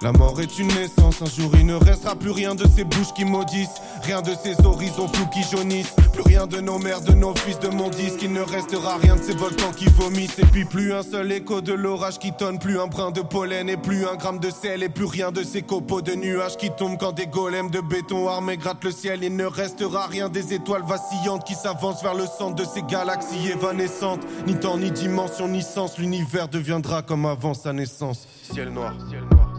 La 0.03 0.13
mort 0.13 0.41
est 0.41 0.59
une 0.59 0.69
naissance, 0.69 1.21
un 1.21 1.27
jour 1.27 1.51
il 1.53 1.67
ne 1.67 1.75
restera 1.75 2.17
plus 2.17 2.31
rien 2.31 2.55
de 2.55 2.67
ces 2.67 2.85
bouches 2.85 3.13
qui 3.15 3.27
maudissent, 3.27 3.83
rien 4.03 4.23
de 4.23 4.33
ces 4.43 4.59
horizons 4.65 5.07
flous 5.09 5.27
qui 5.27 5.43
jaunissent, 5.43 5.95
plus 6.15 6.23
rien 6.23 6.47
de 6.47 6.59
nos 6.59 6.79
mères, 6.79 7.03
de 7.03 7.13
nos 7.13 7.35
fils, 7.35 7.59
de 7.59 7.69
mon 7.69 7.91
disque, 7.91 8.23
il 8.23 8.33
ne 8.33 8.41
restera 8.41 8.97
rien 8.97 9.17
de 9.17 9.23
ces 9.23 9.35
volcans 9.35 9.73
qui 9.77 9.85
vomissent, 9.89 10.39
et 10.39 10.47
puis 10.47 10.65
plus 10.65 10.95
un 10.95 11.03
seul 11.03 11.31
écho 11.31 11.61
de 11.61 11.75
l'orage 11.75 12.19
qui 12.19 12.33
tonne, 12.33 12.59
plus 12.59 12.81
un 12.81 12.87
brin 12.87 13.11
de 13.11 13.21
pollen, 13.21 13.69
et 13.69 13.77
plus 13.77 14.07
un 14.07 14.15
gramme 14.15 14.39
de 14.39 14.49
sel, 14.49 14.83
et 14.83 14.89
plus 14.89 15.05
rien 15.05 15.33
de 15.33 15.43
ces 15.43 15.61
copeaux 15.61 16.01
de 16.01 16.15
nuages 16.15 16.57
qui 16.57 16.71
tombent 16.71 16.97
quand 16.99 17.13
des 17.13 17.27
golems 17.27 17.71
de 17.71 17.81
béton 17.81 18.27
armés 18.27 18.57
grattent 18.57 18.85
le 18.85 18.93
ciel, 18.93 19.23
il 19.23 19.37
ne 19.37 19.45
restera 19.45 20.07
rien 20.07 20.31
des 20.31 20.55
étoiles 20.55 20.85
vacillantes 20.85 21.45
qui 21.45 21.55
s'avancent 21.55 22.03
vers 22.03 22.15
le 22.15 22.25
centre 22.25 22.55
de 22.55 22.65
ces 22.65 22.83
galaxies 22.83 23.49
évanescentes, 23.49 24.23
ni 24.47 24.55
temps, 24.55 24.79
ni 24.79 24.91
dimension, 24.91 25.47
ni 25.47 25.61
sens, 25.61 25.99
l'univers 25.99 26.49
deviendra 26.49 27.03
comme 27.03 27.27
avant 27.27 27.53
sa 27.53 27.75
naissance. 27.75 28.27
Ciel 28.51 28.71
noir, 28.71 28.95
ciel 29.11 29.25
noir. 29.31 29.50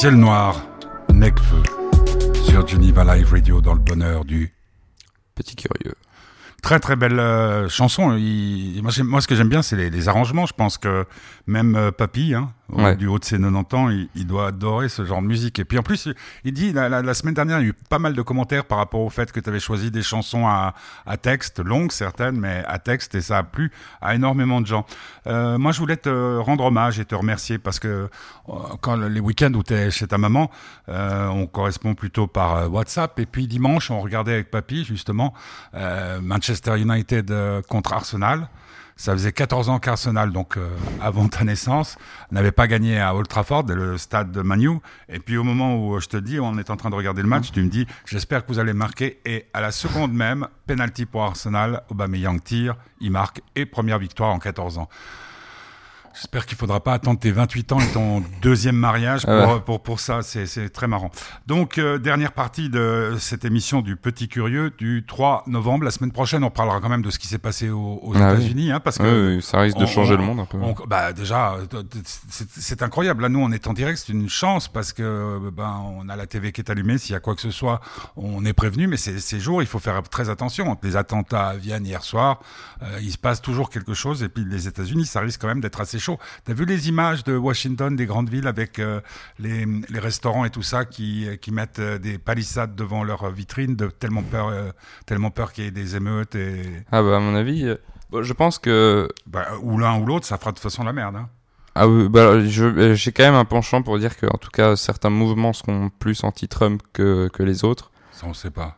Ciel 0.00 0.14
noir, 0.14 0.64
Necfeu, 1.12 1.62
sur 2.48 2.66
Geneva 2.66 3.04
Live 3.04 3.30
Radio 3.32 3.60
dans 3.60 3.74
le 3.74 3.80
bonheur 3.80 4.24
du 4.24 4.50
Petit 5.34 5.56
curieux. 5.56 5.94
Très 6.62 6.80
très 6.80 6.96
belle 6.96 7.18
euh, 7.20 7.68
chanson. 7.68 8.16
Il- 8.16 8.80
moi, 8.82 9.20
ce 9.20 9.28
que 9.28 9.34
j'aime 9.34 9.50
bien, 9.50 9.60
c'est 9.60 9.76
les, 9.76 9.90
les 9.90 10.08
arrangements. 10.08 10.46
Je 10.46 10.54
pense 10.54 10.78
que 10.78 11.04
même 11.46 11.76
euh, 11.76 11.90
Papy, 11.90 12.32
hein, 12.32 12.50
Ouais. 12.72 12.96
du 12.96 13.06
haut 13.06 13.18
de 13.18 13.24
ses 13.24 13.36
90 13.38 13.74
ans, 13.76 13.88
il, 13.90 14.08
il 14.14 14.26
doit 14.26 14.48
adorer 14.48 14.88
ce 14.88 15.04
genre 15.04 15.20
de 15.22 15.26
musique. 15.26 15.58
Et 15.58 15.64
puis 15.64 15.78
en 15.78 15.82
plus, 15.82 16.08
il- 16.44 16.52
dit, 16.52 16.72
la, 16.72 16.88
la- 16.88 17.02
la 17.02 17.14
semaine 17.14 17.34
dernière, 17.34 17.58
il 17.60 17.62
y 17.62 17.66
a 17.66 17.68
eu 17.70 17.74
pas 17.88 17.98
mal 17.98 18.14
de 18.14 18.22
commentaires 18.22 18.64
par 18.64 18.78
rapport 18.78 19.00
au 19.00 19.10
fait 19.10 19.32
que 19.32 19.40
tu 19.40 19.48
avais 19.48 19.60
choisi 19.60 19.90
des 19.90 20.02
chansons 20.02 20.46
à, 20.46 20.74
à 21.06 21.16
texte, 21.16 21.58
longues 21.60 21.92
certaines, 21.92 22.38
mais 22.38 22.62
à 22.66 22.78
texte, 22.78 23.14
et 23.14 23.20
ça 23.20 23.38
a 23.38 23.42
plu 23.42 23.70
à 24.00 24.14
énormément 24.14 24.60
de 24.60 24.66
gens. 24.66 24.84
Euh, 25.26 25.58
moi, 25.58 25.72
je 25.72 25.78
voulais 25.80 25.96
te 25.96 26.38
rendre 26.38 26.64
hommage 26.64 26.98
et 27.00 27.04
te 27.04 27.14
remercier 27.14 27.58
parce 27.58 27.78
que 27.78 27.88
euh, 28.48 28.52
quand 28.80 28.96
le- 28.96 29.08
les 29.08 29.20
week-ends 29.20 29.52
où 29.54 29.62
tu 29.62 29.74
es 29.74 29.90
chez 29.90 30.06
ta 30.06 30.18
maman, 30.18 30.50
euh, 30.88 31.26
on 31.28 31.46
correspond 31.46 31.94
plutôt 31.94 32.26
par 32.26 32.56
euh, 32.56 32.66
WhatsApp. 32.68 33.18
Et 33.18 33.26
puis 33.26 33.46
dimanche, 33.46 33.90
on 33.90 34.00
regardait 34.00 34.32
avec 34.34 34.50
Papy, 34.50 34.84
justement, 34.84 35.34
euh, 35.74 36.20
Manchester 36.20 36.78
United 36.80 37.30
euh, 37.30 37.62
contre 37.62 37.92
Arsenal. 37.92 38.48
Ça 39.00 39.12
faisait 39.12 39.32
14 39.32 39.70
ans 39.70 39.78
qu'Arsenal, 39.78 40.30
donc 40.30 40.58
euh, 40.58 40.68
avant 41.00 41.26
ta 41.26 41.42
naissance, 41.42 41.96
n'avait 42.30 42.52
pas 42.52 42.66
gagné 42.66 43.00
à 43.00 43.14
Old 43.14 43.28
Trafford, 43.28 43.64
le 43.68 43.96
stade 43.96 44.30
de 44.30 44.42
Manu. 44.42 44.72
Et 45.08 45.20
puis 45.20 45.38
au 45.38 45.42
moment 45.42 45.74
où 45.74 45.96
euh, 45.96 46.00
je 46.00 46.08
te 46.10 46.18
dis, 46.18 46.38
on 46.38 46.58
est 46.58 46.68
en 46.68 46.76
train 46.76 46.90
de 46.90 46.94
regarder 46.94 47.22
le 47.22 47.28
match, 47.28 47.50
tu 47.50 47.62
me 47.62 47.70
dis, 47.70 47.86
j'espère 48.04 48.44
que 48.44 48.52
vous 48.52 48.58
allez 48.58 48.74
marquer. 48.74 49.18
Et 49.24 49.46
à 49.54 49.62
la 49.62 49.72
seconde 49.72 50.12
même, 50.12 50.48
penalty 50.66 51.06
pour 51.06 51.22
Arsenal, 51.22 51.82
Aubameyang 51.88 52.42
tire, 52.44 52.76
il 53.00 53.10
marque 53.10 53.40
et 53.56 53.64
première 53.64 53.98
victoire 53.98 54.34
en 54.34 54.38
14 54.38 54.76
ans. 54.76 54.90
J'espère 56.20 56.44
qu'il 56.44 56.58
faudra 56.58 56.80
pas 56.80 56.92
attendre 56.92 57.18
tes 57.18 57.30
28 57.32 57.72
ans 57.72 57.80
et 57.80 57.86
ton 57.92 58.22
deuxième 58.42 58.76
mariage 58.76 59.22
pour, 59.24 59.32
Ah 59.32 59.54
ouais. 59.54 59.60
pour, 59.60 59.82
pour 59.82 60.00
ça. 60.00 60.20
C'est, 60.20 60.44
c'est 60.44 60.68
très 60.68 60.86
marrant. 60.86 61.10
Donc, 61.46 61.78
euh, 61.78 61.96
dernière 61.98 62.32
partie 62.32 62.68
de 62.68 63.16
cette 63.18 63.46
émission 63.46 63.80
du 63.80 63.96
Petit 63.96 64.28
Curieux 64.28 64.70
du 64.76 65.06
3 65.08 65.44
novembre. 65.46 65.84
La 65.84 65.90
semaine 65.90 66.12
prochaine, 66.12 66.44
on 66.44 66.50
parlera 66.50 66.78
quand 66.82 66.90
même 66.90 67.00
de 67.00 67.08
ce 67.08 67.18
qui 67.18 67.26
s'est 67.26 67.38
passé 67.38 67.70
aux, 67.70 68.00
aux 68.02 68.12
Ah 68.16 68.32
oui. 68.34 68.40
États-Unis, 68.40 68.70
hein, 68.70 68.80
parce 68.80 68.98
que 68.98 69.36
Oui, 69.36 69.42
ça 69.42 69.60
risque 69.60 69.78
de 69.78 69.86
changer 69.86 70.12
on- 70.12 70.18
le 70.18 70.22
monde 70.24 70.40
un 70.40 70.44
peu. 70.44 70.58
on- 70.58 70.74
bah 70.86 71.14
déjà, 71.14 71.56
c'est 72.28 72.50
c'est 72.50 72.82
incroyable. 72.82 73.22
Là, 73.22 73.30
nous, 73.30 73.40
on 73.40 73.50
est 73.50 73.66
en 73.66 73.72
direct, 73.72 73.98
c'est 74.04 74.12
une 74.12 74.28
chance 74.28 74.68
parce 74.68 74.92
que 74.92 75.38
ben 75.50 75.80
on 75.96 76.06
a 76.10 76.16
la 76.16 76.26
TV 76.26 76.52
qui 76.52 76.60
est 76.60 76.70
allumée. 76.70 76.98
S'il 76.98 77.12
y 77.14 77.16
a 77.16 77.20
quoi 77.20 77.34
que 77.34 77.40
ce 77.40 77.50
soit, 77.50 77.80
on 78.16 78.44
est 78.44 78.52
prévenu. 78.52 78.88
Mais 78.88 78.98
ces, 78.98 79.20
ces 79.20 79.40
jours, 79.40 79.62
il 79.62 79.66
faut 79.66 79.78
faire 79.78 80.02
très 80.02 80.28
attention. 80.28 80.76
Les 80.82 80.96
attentats 80.96 81.48
à 81.48 81.56
Vienne 81.56 81.86
hier 81.86 82.02
soir, 82.02 82.40
euh, 82.82 82.98
il 83.00 83.10
se 83.10 83.18
passe 83.18 83.40
toujours 83.40 83.70
quelque 83.70 83.94
chose. 83.94 84.22
Et 84.22 84.28
puis 84.28 84.44
les 84.44 84.68
États-Unis, 84.68 85.06
ça 85.06 85.20
risque 85.20 85.40
quand 85.40 85.48
même 85.48 85.62
d'être 85.62 85.80
assez 85.80 85.98
chaud. 85.98 86.09
T'as 86.44 86.52
vu 86.52 86.64
les 86.64 86.88
images 86.88 87.24
de 87.24 87.36
Washington, 87.36 87.94
des 87.94 88.06
grandes 88.06 88.28
villes 88.28 88.46
avec 88.46 88.78
euh, 88.78 89.00
les, 89.38 89.66
les 89.66 89.98
restaurants 89.98 90.44
et 90.44 90.50
tout 90.50 90.62
ça 90.62 90.84
qui, 90.84 91.26
qui 91.40 91.50
mettent 91.52 91.78
euh, 91.78 91.98
des 91.98 92.18
palissades 92.18 92.74
devant 92.74 93.04
leurs 93.04 93.30
vitrines, 93.30 93.76
de 93.76 93.86
tellement 93.86 94.22
peur, 94.22 94.48
euh, 94.48 94.70
tellement 95.06 95.30
peur 95.30 95.52
qu'il 95.52 95.64
y 95.64 95.66
ait 95.66 95.70
des 95.72 95.96
émeutes 95.96 96.34
et 96.34 96.62
Ah 96.92 97.02
bah 97.02 97.16
à 97.16 97.20
mon 97.20 97.34
avis, 97.34 97.74
bon, 98.10 98.22
je 98.22 98.32
pense 98.32 98.58
que 98.58 99.08
bah, 99.26 99.48
ou 99.62 99.78
l'un 99.78 99.98
ou 99.98 100.06
l'autre, 100.06 100.26
ça 100.26 100.38
fera 100.38 100.50
de 100.52 100.56
toute 100.56 100.62
façon 100.62 100.84
la 100.84 100.92
merde. 100.92 101.16
Hein. 101.16 101.28
ah 101.74 101.88
oui, 101.88 102.08
bah, 102.08 102.44
j'ai 102.44 103.12
quand 103.12 103.24
même 103.24 103.34
un 103.34 103.44
penchant 103.44 103.82
pour 103.82 103.98
dire 103.98 104.16
que 104.16 104.26
en 104.26 104.38
tout 104.38 104.50
cas 104.50 104.76
certains 104.76 105.10
mouvements 105.10 105.52
seront 105.52 105.90
plus 105.98 106.24
anti-Trump 106.24 106.82
que, 106.92 107.28
que 107.32 107.42
les 107.42 107.64
autres. 107.64 107.90
Ça, 108.12 108.26
on 108.26 108.34
sait 108.34 108.50
pas. 108.50 108.76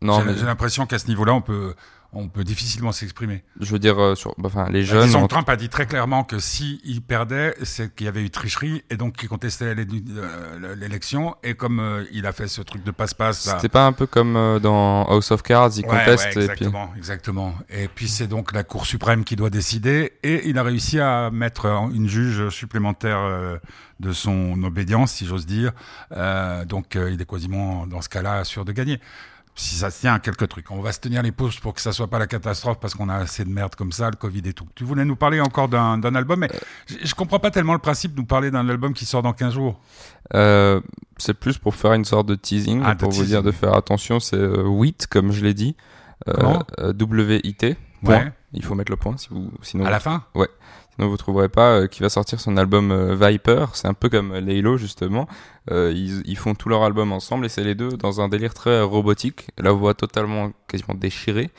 Non, 0.00 0.20
J'ai 0.20 0.26
mais 0.26 0.36
j'ai 0.36 0.46
l'impression 0.46 0.86
qu'à 0.86 0.98
ce 0.98 1.08
niveau-là, 1.08 1.34
on 1.34 1.40
peut, 1.40 1.74
on 2.12 2.28
peut 2.28 2.42
difficilement 2.44 2.90
s'exprimer. 2.90 3.44
je 3.60 3.70
veux 3.70 3.78
dire 3.78 3.98
euh, 4.02 4.14
sur, 4.14 4.30
bah, 4.38 4.44
enfin 4.46 4.68
les 4.70 4.80
Bah, 4.80 4.86
jeunes. 4.86 5.06
disons, 5.06 5.26
Trump 5.28 5.48
a 5.50 5.56
dit 5.56 5.68
très 5.68 5.86
clairement 5.86 6.24
que 6.24 6.38
si 6.38 6.80
il 6.84 7.02
perdait, 7.02 7.54
c'est 7.64 7.94
qu'il 7.94 8.06
y 8.06 8.08
avait 8.08 8.22
eu 8.22 8.30
tricherie 8.30 8.82
et 8.88 8.96
donc 8.96 9.16
qu'il 9.18 9.28
contestait 9.28 9.74
euh, 9.76 10.74
l'élection. 10.74 11.36
Et 11.42 11.54
comme 11.54 11.80
euh, 11.80 12.04
il 12.12 12.26
a 12.26 12.32
fait 12.32 12.48
ce 12.48 12.62
truc 12.62 12.82
de 12.82 12.90
passe-passe, 12.90 13.40
C'était 13.40 13.68
pas 13.68 13.84
un 13.86 13.92
peu 13.92 14.06
comme 14.06 14.36
euh, 14.36 14.58
dans 14.58 15.04
House 15.04 15.30
of 15.32 15.42
Cards, 15.42 15.76
Ouais, 15.76 15.82
contestent 15.82 16.24
ouais, 16.36 16.44
et 16.44 16.48
puis. 16.48 16.64
exactement, 16.64 16.90
exactement. 16.96 17.54
Et 17.68 17.88
puis 17.88 18.08
c'est 18.08 18.26
donc 18.26 18.52
la 18.52 18.64
Cour 18.64 18.86
suprême 18.86 19.22
qui 19.24 19.36
doit 19.36 19.50
décider, 19.50 20.12
et 20.22 20.48
il 20.48 20.58
a 20.58 20.62
réussi 20.62 20.98
à 21.00 21.30
mettre 21.30 21.66
une 21.92 22.08
juge 22.08 22.48
supplémentaire 22.48 23.58
de 24.00 24.12
son 24.12 24.62
obédience, 24.62 25.12
si 25.12 25.26
j'ose 25.26 25.44
dire. 25.46 25.72
Euh, 26.12 26.64
donc 26.64 26.94
il 26.96 27.20
est 27.20 27.28
quasiment 27.28 27.86
dans 27.86 28.00
ce 28.00 28.08
cas-là 28.08 28.44
sûr 28.44 28.64
de 28.64 28.72
gagner. 28.72 28.98
Si 29.60 29.74
ça 29.74 29.90
se 29.90 30.00
tient 30.02 30.14
à 30.14 30.18
quelques 30.20 30.46
trucs. 30.48 30.70
On 30.70 30.80
va 30.80 30.92
se 30.92 31.00
tenir 31.00 31.20
les 31.20 31.32
pouces 31.32 31.58
pour 31.58 31.74
que 31.74 31.80
ça 31.80 31.90
soit 31.90 32.06
pas 32.06 32.20
la 32.20 32.28
catastrophe 32.28 32.78
parce 32.80 32.94
qu'on 32.94 33.08
a 33.08 33.16
assez 33.16 33.44
de 33.44 33.50
merde 33.50 33.74
comme 33.74 33.90
ça, 33.90 34.08
le 34.08 34.14
Covid 34.16 34.42
et 34.44 34.52
tout. 34.52 34.66
Tu 34.76 34.84
voulais 34.84 35.04
nous 35.04 35.16
parler 35.16 35.40
encore 35.40 35.68
d'un 35.68 36.00
album, 36.14 36.38
mais 36.38 36.48
je, 36.86 36.94
je 37.04 37.14
comprends 37.16 37.40
pas 37.40 37.50
tellement 37.50 37.72
le 37.72 37.80
principe 37.80 38.14
de 38.14 38.20
nous 38.20 38.26
parler 38.26 38.52
d'un 38.52 38.68
album 38.68 38.94
qui 38.94 39.04
sort 39.04 39.22
dans 39.22 39.32
15 39.32 39.52
jours. 39.54 39.80
Euh, 40.34 40.80
c'est 41.16 41.34
plus 41.34 41.58
pour 41.58 41.74
faire 41.74 41.92
une 41.94 42.04
sorte 42.04 42.26
de 42.28 42.36
teasing, 42.36 42.82
Ah, 42.84 42.94
de 42.94 43.00
pour 43.00 43.10
vous 43.10 43.24
dire 43.24 43.42
de 43.42 43.50
faire 43.50 43.74
attention. 43.74 44.20
C'est 44.20 44.36
euh, 44.36 44.62
WIT 44.62 45.06
comme 45.10 45.32
je 45.32 45.42
l'ai 45.44 45.54
dit. 45.54 45.74
Euh, 46.28 46.34
Comment? 46.34 46.62
euh, 46.78 46.92
W-I-T. 46.92 47.76
point. 48.04 48.16
Ouais. 48.16 48.32
Il 48.52 48.64
faut 48.64 48.74
mettre 48.76 48.92
le 48.92 48.96
point 48.96 49.16
si 49.16 49.28
vous, 49.30 49.50
sinon. 49.62 49.84
À 49.84 49.90
la 49.90 49.98
fin? 50.00 50.24
Ouais. 50.34 50.48
Ne 50.98 51.06
vous 51.06 51.16
trouverez 51.16 51.48
pas, 51.48 51.80
euh, 51.80 51.86
qui 51.86 52.02
va 52.02 52.08
sortir 52.08 52.40
son 52.40 52.56
album 52.56 52.90
euh, 52.90 53.14
Viper. 53.14 53.66
C'est 53.74 53.88
un 53.88 53.94
peu 53.94 54.08
comme 54.08 54.34
Laylo 54.34 54.76
justement. 54.76 55.28
Euh, 55.70 55.92
ils, 55.94 56.22
ils 56.26 56.36
font 56.36 56.54
tout 56.54 56.68
leur 56.68 56.82
album 56.82 57.12
ensemble 57.12 57.46
et 57.46 57.48
c'est 57.48 57.64
les 57.64 57.74
deux 57.74 57.90
dans 57.90 58.20
un 58.20 58.28
délire 58.28 58.54
très 58.54 58.80
robotique. 58.82 59.48
La 59.58 59.72
voix 59.72 59.94
totalement, 59.94 60.52
quasiment 60.66 60.94
déchirée. 60.94 61.50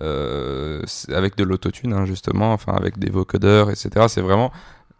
Euh, 0.00 0.82
avec 1.08 1.36
de 1.36 1.44
l'autotune 1.44 1.92
hein, 1.92 2.06
justement, 2.06 2.52
enfin 2.52 2.74
avec 2.74 2.98
des 2.98 3.10
vocodeurs, 3.10 3.70
etc. 3.70 4.06
C'est 4.08 4.20
vraiment 4.20 4.52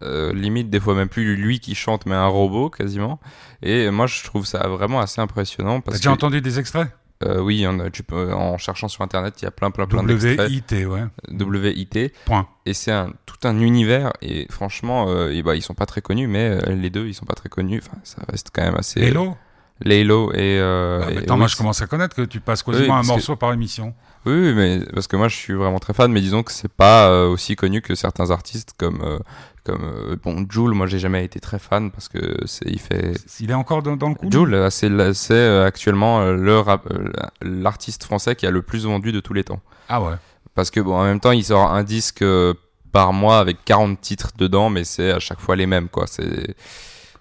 euh, 0.03 0.33
limite 0.33 0.71
des 0.71 0.81
fois 0.81 0.95
même 0.95 1.09
plus 1.09 1.37
lui 1.37 1.61
qui 1.61 1.75
chante 1.75 2.07
mais 2.07 2.15
un 2.15 2.27
robot 2.27 2.71
quasiment. 2.71 3.21
Et 3.63 3.91
moi 3.91 4.07
je 4.07 4.25
trouve 4.25 4.45
ça 4.45 4.67
vraiment 4.67 5.01
assez 5.01 5.21
impressionnant 5.21 5.77
T'as 5.81 5.83
parce 5.83 5.97
déjà 5.99 6.11
que 6.11 6.15
entendu 6.15 6.41
des 6.41 6.59
extraits? 6.59 6.89
Euh, 7.25 7.41
oui, 7.41 7.67
on 7.67 7.91
tu 7.91 8.03
peux, 8.03 8.33
en 8.33 8.59
cherchant 8.59 8.89
sur 8.89 9.03
internet, 9.03 9.35
il 9.43 9.45
y 9.45 9.49
a 9.49 9.51
plein 9.51 9.71
plein 9.71 9.87
plein 9.87 10.03
d'extraits. 10.05 10.37
W-I-T, 10.39 10.87
ouais. 10.87 11.03
WIT 11.31 12.13
Point. 12.27 12.47
et 12.67 12.75
c'est 12.75 12.93
un, 12.93 13.13
tout 13.27 13.37
un 13.47 13.59
univers 13.61 14.13
et 14.23 14.47
franchement 14.51 15.07
euh, 15.09 15.31
et 15.33 15.43
bah, 15.43 15.55
ils 15.57 15.63
sont 15.63 15.75
pas 15.75 15.87
très 15.87 16.01
connus 16.01 16.27
mais 16.29 16.49
euh, 16.51 16.75
les 16.75 16.91
deux 16.91 17.07
ils 17.07 17.15
sont 17.15 17.27
pas 17.27 17.35
très 17.35 17.49
connus 17.49 17.81
enfin 17.85 17.99
ça 18.05 18.23
reste 18.29 18.51
quand 18.53 18.63
même 18.63 18.77
assez 18.77 19.01
Hello 19.01 19.37
Laylo 19.81 20.33
et, 20.33 20.59
euh, 20.59 21.03
Ah, 21.07 21.11
et 21.13 21.19
Attends, 21.19 21.37
moi 21.39 21.47
je 21.47 21.57
commence 21.57 21.81
à 21.83 21.87
connaître 21.87 22.17
que 22.17 22.23
tu 22.23 22.41
passes 22.41 22.65
Oui, 22.67 22.75
quasiment 22.75 22.97
un 22.99 23.03
que- 23.03 23.07
morceau 23.07 23.37
par 23.37 23.53
émission. 23.53 23.95
oui, 24.27 24.33
oui, 24.35 24.53
mais 24.55 24.81
parce 24.93 25.07
que 25.07 25.17
moi 25.17 25.29
je 25.29 25.37
suis 25.37 25.55
vraiment 25.55 25.79
très 25.79 25.95
fan 25.95 26.11
mais 26.11 26.21
disons 26.21 26.43
que 26.43 26.51
c'est 26.53 26.73
pas 26.73 27.09
euh, 27.09 27.29
aussi 27.29 27.55
connu 27.57 27.81
que 27.81 27.95
certains 27.95 28.31
artistes 28.33 28.75
comme 28.77 29.01
euh, 29.03 29.19
comme 29.69 29.83
euh, 29.85 30.17
bon 30.23 30.47
Joule 30.49 30.73
moi 30.75 30.87
j'ai 30.87 30.99
jamais 30.99 31.25
été 31.25 31.41
très 31.41 31.59
fan 31.59 31.91
parce 31.91 32.09
que 32.09 32.19
c'est 32.47 32.69
il 32.69 32.79
fait 32.81 33.13
Il 33.41 33.51
est 33.51 33.55
encore 33.55 33.83
dans, 33.83 33.97
dans 33.97 34.09
le 34.09 34.15
coup 34.15 34.29
Joule 34.31 34.55
euh, 34.55 34.71
c'est 34.71 34.89
euh, 35.33 35.65
actuellement 35.67 36.25
le 36.31 36.59
rap- 36.59 36.89
l'artiste 37.43 38.05
français 38.05 38.35
qui 38.37 38.47
a 38.47 38.51
le 38.51 38.63
plus 38.63 38.85
vendu 38.87 39.13
de 39.13 39.21
tous 39.21 39.33
les 39.35 39.45
temps 39.45 39.61
Ah 39.89 40.01
ouais. 40.03 40.15
Parce 40.55 40.71
que 40.71 40.81
bon, 40.81 40.97
en 40.97 41.05
même 41.05 41.21
temps, 41.21 41.31
il 41.31 41.45
sort 41.45 41.71
un 41.73 41.85
disque 41.85 42.25
par 42.91 43.13
mois 43.13 43.39
avec 43.39 43.59
40 43.65 44.01
titres 44.01 44.31
dedans, 44.37 44.71
mais 44.71 44.83
c'est 44.83 45.13
à 45.13 45.21
chaque 45.21 45.39
fois 45.39 45.55
les 45.55 45.67
mêmes, 45.67 45.89
quoi. 45.89 46.07
C'est 46.09 46.57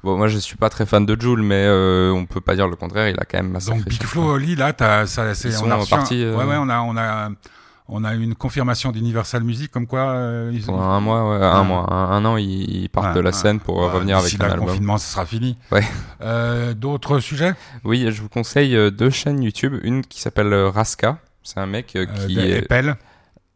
bon, 0.04 0.18
moi 0.18 0.28
je 0.28 0.40
suis 0.40 0.56
pas 0.58 0.70
très 0.70 0.88
fan 0.88 1.06
de 1.06 1.16
Joule, 1.22 1.44
mais 1.44 1.66
euh, 1.68 2.12
on 2.12 2.26
peut 2.26 2.42
pas 2.42 2.56
dire 2.56 2.68
le 2.68 2.76
contraire. 2.76 3.10
Il 3.10 3.20
a 3.20 3.26
quand 3.26 3.38
même 3.38 3.52
massacré. 3.52 3.80
Donc 3.82 3.90
Big 3.90 4.02
Flo. 4.04 4.24
Oli, 4.34 4.56
là, 4.56 4.74
t'as, 4.74 5.06
ça, 5.06 5.36
c'est, 5.36 5.56
on 5.62 5.70
a 5.70 5.76
reçu 5.76 5.94
un- 5.94 6.04
euh, 6.14 6.36
Ouais, 6.36 6.46
ouais, 6.46 6.56
on 6.58 6.68
a, 6.70 6.80
on 6.82 6.98
a, 6.98 7.30
on 7.90 8.04
a 8.04 8.14
eu 8.16 8.22
une 8.22 8.36
confirmation 8.36 8.92
d'Universal 8.92 9.44
Music 9.44 9.72
comme 9.72 9.88
quoi 9.88 10.02
euh, 10.10 10.52
ils 10.54 10.64
Pendant 10.66 10.82
un 10.82 11.00
mois, 11.00 11.30
ouais, 11.38 11.46
un 11.46 11.64
mois, 11.64 11.86
un, 11.94 12.12
un 12.12 12.26
an, 12.26 12.38
ils, 12.38 12.84
ils 12.84 12.90
partent 12.90 13.16
de 13.16 13.20
la 13.22 13.30
ouais, 13.30 13.36
scène 13.36 13.60
pour 13.60 13.82
euh, 13.84 13.88
ouais, 13.88 13.94
revenir 13.94 14.18
avec 14.18 14.34
un 14.36 14.38
là, 14.40 14.46
le 14.48 14.52
album. 14.54 14.68
confinement, 14.68 14.98
ce 14.98 15.12
sera 15.14 15.26
fini. 15.26 15.58
Ouais. 15.72 15.84
Euh, 16.22 16.74
d'autres 16.74 17.20
sujets? 17.20 17.54
Oui, 17.84 18.06
je 18.12 18.22
vous 18.22 18.30
conseille 18.30 18.76
euh, 18.76 18.92
deux 18.92 19.10
chaînes 19.10 19.42
YouTube, 19.42 19.76
une 19.84 20.04
qui 20.04 20.20
s'appelle 20.22 20.54
Raska. 20.54 21.18
C'est 21.44 21.60
un 21.60 21.66
mec 21.66 21.96
euh, 21.96 22.06
euh, 22.10 22.26
qui 22.28 22.36
des- 22.36 22.42
est 22.42 22.58
Epel. 22.60 22.96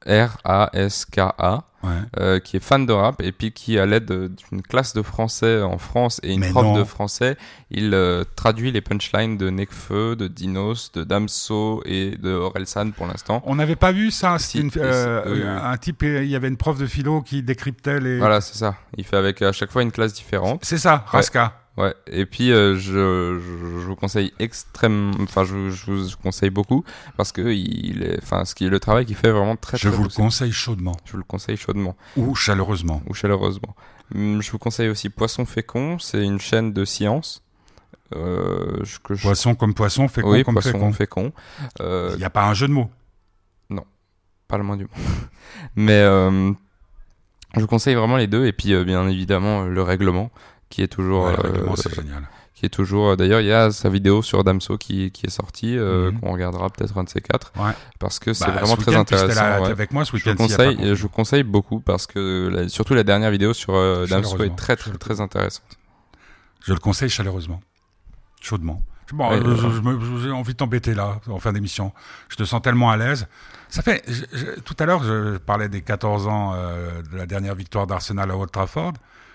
R-A-S-K-A. 0.08 1.63
Ouais. 1.84 1.89
euh, 2.20 2.39
qui 2.39 2.58
est 2.58 2.63
fan 2.63 2.86
de 2.86 2.94
rap 2.94 3.22
et 3.22 3.32
puis 3.32 3.52
qui, 3.52 3.80
à 3.80 3.86
l'aide 3.86 4.06
d'une 4.06 4.62
classe 4.62 4.94
de 4.94 5.02
français 5.02 5.62
en 5.62 5.78
France 5.78 6.20
et 6.24 6.34
une 6.34 6.41
Mais 6.41 6.50
prof 6.52 6.63
non. 6.63 6.78
de 6.78 6.84
français, 6.84 7.38
il 7.72 7.94
euh, 7.94 8.24
traduit 8.36 8.72
les 8.72 8.82
punchlines 8.82 9.38
de 9.38 9.50
Nekfeu, 9.50 10.15
de 10.15 10.28
Dinos, 10.28 10.91
de 10.91 11.04
Damso 11.04 11.82
et 11.86 12.17
de 12.17 12.32
Orelsan 12.32 12.91
pour 12.91 13.08
l'instant. 13.08 13.41
On 13.46 13.56
n'avait 13.56 13.76
pas 13.76 13.91
vu 13.91 14.12
ça. 14.12 14.38
C'était 14.38 14.78
euh, 14.78 15.60
un 15.63 15.78
type, 15.78 16.04
il 16.04 16.26
y 16.28 16.36
avait 16.36 16.48
une 16.50 16.58
prof 16.58 16.78
de 16.78 16.86
philo 16.86 17.22
qui 17.22 17.41
décryptait 17.41 18.00
les. 18.00 18.17
Voilà, 18.20 18.41
c'est 18.41 18.58
ça. 18.58 18.76
Il 18.98 19.04
fait 19.04 19.17
avec 19.17 19.41
à 19.41 19.52
chaque 19.52 19.72
fois 19.72 19.82
une 19.82 19.91
classe 19.91 20.13
différente. 20.13 20.62
C'est 20.63 20.78
ça, 20.78 21.04
Raska. 21.08 21.44
Ouais. 21.44 21.50
Et 22.08 22.26
puis 22.26 22.52
euh, 22.52 22.76
je, 22.76 23.39
je, 23.39 23.80
je 23.80 23.86
vous 23.88 23.96
conseille 23.96 24.34
extrêmement, 24.39 25.13
enfin 25.22 25.44
je, 25.46 25.70
je 25.70 25.91
vous 25.91 26.10
conseille 26.22 26.50
beaucoup 26.50 26.84
parce 27.17 27.32
que 27.32 27.41
il 27.54 28.04
est, 28.04 28.20
enfin 28.22 28.46
ce 28.46 28.56
qui 28.56 28.67
le 28.67 28.80
travail 28.80 29.06
qu'il 29.06 29.15
fait 29.15 29.32
vraiment 29.32 29.56
très 29.56 29.78
Je 29.78 29.88
très 29.88 29.98
vous 29.98 30.04
le 30.04 30.10
conseille 30.10 30.52
chaudement 30.52 30.96
Je 31.06 31.12
vous 31.13 31.17
le 31.17 31.24
conseille 31.24 31.58
chaudement. 31.58 31.96
ou 32.17 32.36
chaleureusement. 32.36 33.02
ou 33.08 33.13
chaleureusement. 33.13 33.76
Hum, 34.15 34.41
Je 34.41 34.52
vous 34.52 34.58
conseille 34.60 34.89
aussi 34.89 35.10
Poisson 35.10 35.46
Fécond, 35.46 35.98
c'est 36.00 36.24
une 36.24 36.39
chaîne 36.39 36.74
de 36.74 36.84
science. 36.86 37.41
Euh, 38.13 38.84
je- 38.84 39.00
que 39.00 39.15
je- 39.15 39.22
Poisson 39.22 39.56
comme 39.56 39.74
poisson, 39.74 40.08
fécond 40.10 40.32
oui, 40.32 40.44
comme 40.44 40.56
Poisson 40.56 40.72
fécond. 40.74 40.91
Fécond. 40.91 41.34
Euh, 41.80 42.10
Il 42.15 42.17
n'y 42.17 42.26
a 42.26 42.30
pas 42.30 42.46
un 42.46 42.54
jeu 42.54 42.67
de 42.67 42.74
mots. 42.74 42.89
pas 44.50 44.58
le 44.58 44.63
moins 44.65 44.76
du 44.76 44.84
monde. 44.84 44.91
Mais 45.78 46.02
je 47.56 47.60
vous 47.62 47.67
conseille 47.67 47.96
vraiment 47.96 48.17
les 48.17 48.28
deux 48.28 48.46
et 48.46 48.52
puis 48.52 48.74
bien 48.84 49.08
évidemment 49.08 49.63
le 49.63 49.82
règlement 49.82 50.30
qui 50.71 50.81
est 50.81 50.88
toujours 50.88 51.25
Ouais, 51.25 51.36
euh, 51.45 51.67
c'est 51.75 51.93
génial. 51.93 52.23
qui 52.55 52.65
est 52.65 52.69
toujours 52.69 53.10
euh, 53.10 53.15
d'ailleurs 53.15 53.41
il 53.41 53.47
y 53.47 53.53
a 53.53 53.69
sa 53.71 53.89
vidéo 53.89 54.21
sur 54.23 54.43
Damso 54.43 54.77
qui, 54.77 55.12
qui 55.12 55.27
est 55.27 55.29
sortie 55.29 55.77
euh, 55.77 56.12
Mhm. 56.12 56.19
qu'on 56.19 56.31
regardera 56.34 56.69
peut-être 56.69 56.97
un 56.97 57.03
de 57.03 57.10
ces 57.10 57.21
quatre 57.21 57.51
Ouais. 57.57 57.71
parce 57.99 58.17
que 58.19 58.34
c'est 58.34 58.45
Bah, 58.45 58.51
vraiment 58.62 58.75
très 58.77 58.95
intéressant. 58.95 59.41
là 59.41 59.62
ouais. 59.62 59.69
avec 59.69 59.91
moi 59.91 60.05
ce 60.05 60.15
Je 60.17 60.29
vous, 60.29 60.36
conseille, 60.36 60.75
confinement. 60.75 60.95
je 60.95 61.01
vous 61.01 61.10
conseille 61.10 61.43
beaucoup 61.43 61.79
parce 61.79 62.07
que 62.07 62.49
la- 62.51 62.69
surtout 62.69 62.93
la 62.95 63.03
dernière 63.03 63.29
vidéo 63.31 63.53
sur 63.53 63.75
euh, 63.75 64.07
Damso 64.07 64.41
est 64.43 64.55
très 64.55 64.75
très 64.75 64.91
très 64.97 65.21
intéressante. 65.21 65.77
Je 66.63 66.73
le 66.73 66.79
conseille 66.79 67.10
chaleureusement. 67.10 67.60
Chaudement. 68.41 68.84
Bon, 69.13 69.29
Ouais, 69.29 69.41
euh, 69.43 70.19
j'ai 70.23 70.31
envie 70.31 70.53
de 70.53 70.57
t'embêter 70.57 70.93
là, 70.93 71.19
en 71.27 71.38
fin 71.38 71.51
d'émission. 71.51 71.91
Je 72.29 72.38
te 72.38 72.45
sens 72.45 72.62
tellement 72.62 72.91
à 72.91 72.95
l'aise. 72.95 73.27
Ça 73.67 73.81
fait. 73.81 74.01
je- 74.07 74.23
je- 74.31 74.60
tout 74.62 74.75
à 74.79 74.86
l'heure, 74.86 75.03
je 75.03 75.36
parlais 75.38 75.67
des 75.67 75.81
14 75.81 76.27
ans 76.27 76.53
de 76.53 77.17
la 77.17 77.25
dernière 77.25 77.55
victoire 77.55 77.88
d'Arsenal 77.88 78.31
à 78.31 78.38
Old 78.38 78.51
Trafford. 78.51 78.93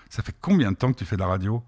Ça 0.09 0.23
fait 0.23 0.35
combien 0.41 0.71
de 0.71 0.77
temps 0.77 0.91
que 0.91 0.97
tu 0.97 1.05
fais 1.05 1.15
de 1.15 1.21
la 1.21 1.27
radio 1.27 1.61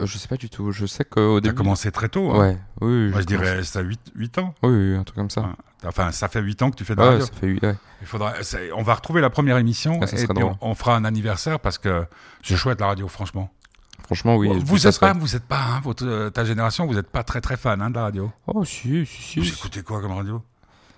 Euh, 0.00 0.06
Je 0.06 0.16
sais 0.18 0.28
pas 0.28 0.36
du 0.36 0.48
tout. 0.48 0.70
Je 0.72 0.86
sais 0.86 1.04
qu'au 1.04 1.40
Tu 1.40 1.48
as 1.48 1.50
début. 1.50 1.54
commencé 1.56 1.90
très 1.90 2.08
tôt. 2.08 2.32
hein. 2.32 2.38
Ouais, 2.38 2.58
oui. 2.80 3.10
Moi, 3.10 3.20
je 3.20 3.26
dirais 3.26 3.62
ça 3.64 3.80
8, 3.80 4.00
8 4.14 4.38
ans. 4.38 4.54
Oui, 4.62 4.70
oui, 4.70 4.96
un 4.96 5.04
truc 5.04 5.16
comme 5.16 5.30
ça. 5.30 5.50
Enfin, 5.84 6.12
ça 6.12 6.28
fait 6.28 6.40
8 6.40 6.62
ans 6.62 6.70
que 6.70 6.76
tu 6.76 6.84
fais 6.84 6.94
de 6.94 7.00
la 7.00 7.06
Ouais, 7.06 7.12
radio. 7.14 7.26
ça 7.26 7.32
fait 7.32 7.46
huit- 7.48 7.62
ouais. 7.62 7.76
Il 8.00 8.06
faudra, 8.06 8.34
on 8.76 8.82
va 8.82 8.94
retrouver 8.94 9.20
la 9.20 9.30
première 9.30 9.58
émission 9.58 9.98
Ah, 10.02 10.06
et 10.06 10.26
puis 10.26 10.44
on, 10.60 10.74
fera 10.74 10.96
un 10.96 11.04
anniversaire 11.04 11.60
parce 11.60 11.78
que 11.78 12.06
c'est 12.42 12.56
chouette 12.56 12.80
la 12.80 12.86
radio, 12.88 13.08
franchement. 13.08 13.50
Franchement, 14.04 14.36
oui. 14.36 14.48
vous 14.64 14.78
ça 14.78 14.88
êtes 14.88 14.94
serait- 14.94 15.12
pas, 15.12 15.18
vous 15.18 15.36
êtes 15.36 15.44
pas, 15.44 15.60
hein, 15.60 15.80
votre, 15.84 16.04
euh, 16.06 16.30
ta 16.30 16.44
génération, 16.44 16.86
vous 16.86 16.98
êtes 16.98 17.08
pas 17.10 17.22
très 17.22 17.40
très 17.40 17.56
fan 17.56 17.80
hein, 17.82 17.90
de 17.90 17.94
la 17.96 18.02
radio. 18.02 18.32
Oh, 18.46 18.64
si, 18.64 19.04
si, 19.06 19.38
Vous 19.38 19.44
si. 19.44 19.52
écoutez 19.52 19.82
quoi 19.82 20.00
comme 20.00 20.12
radio? 20.12 20.42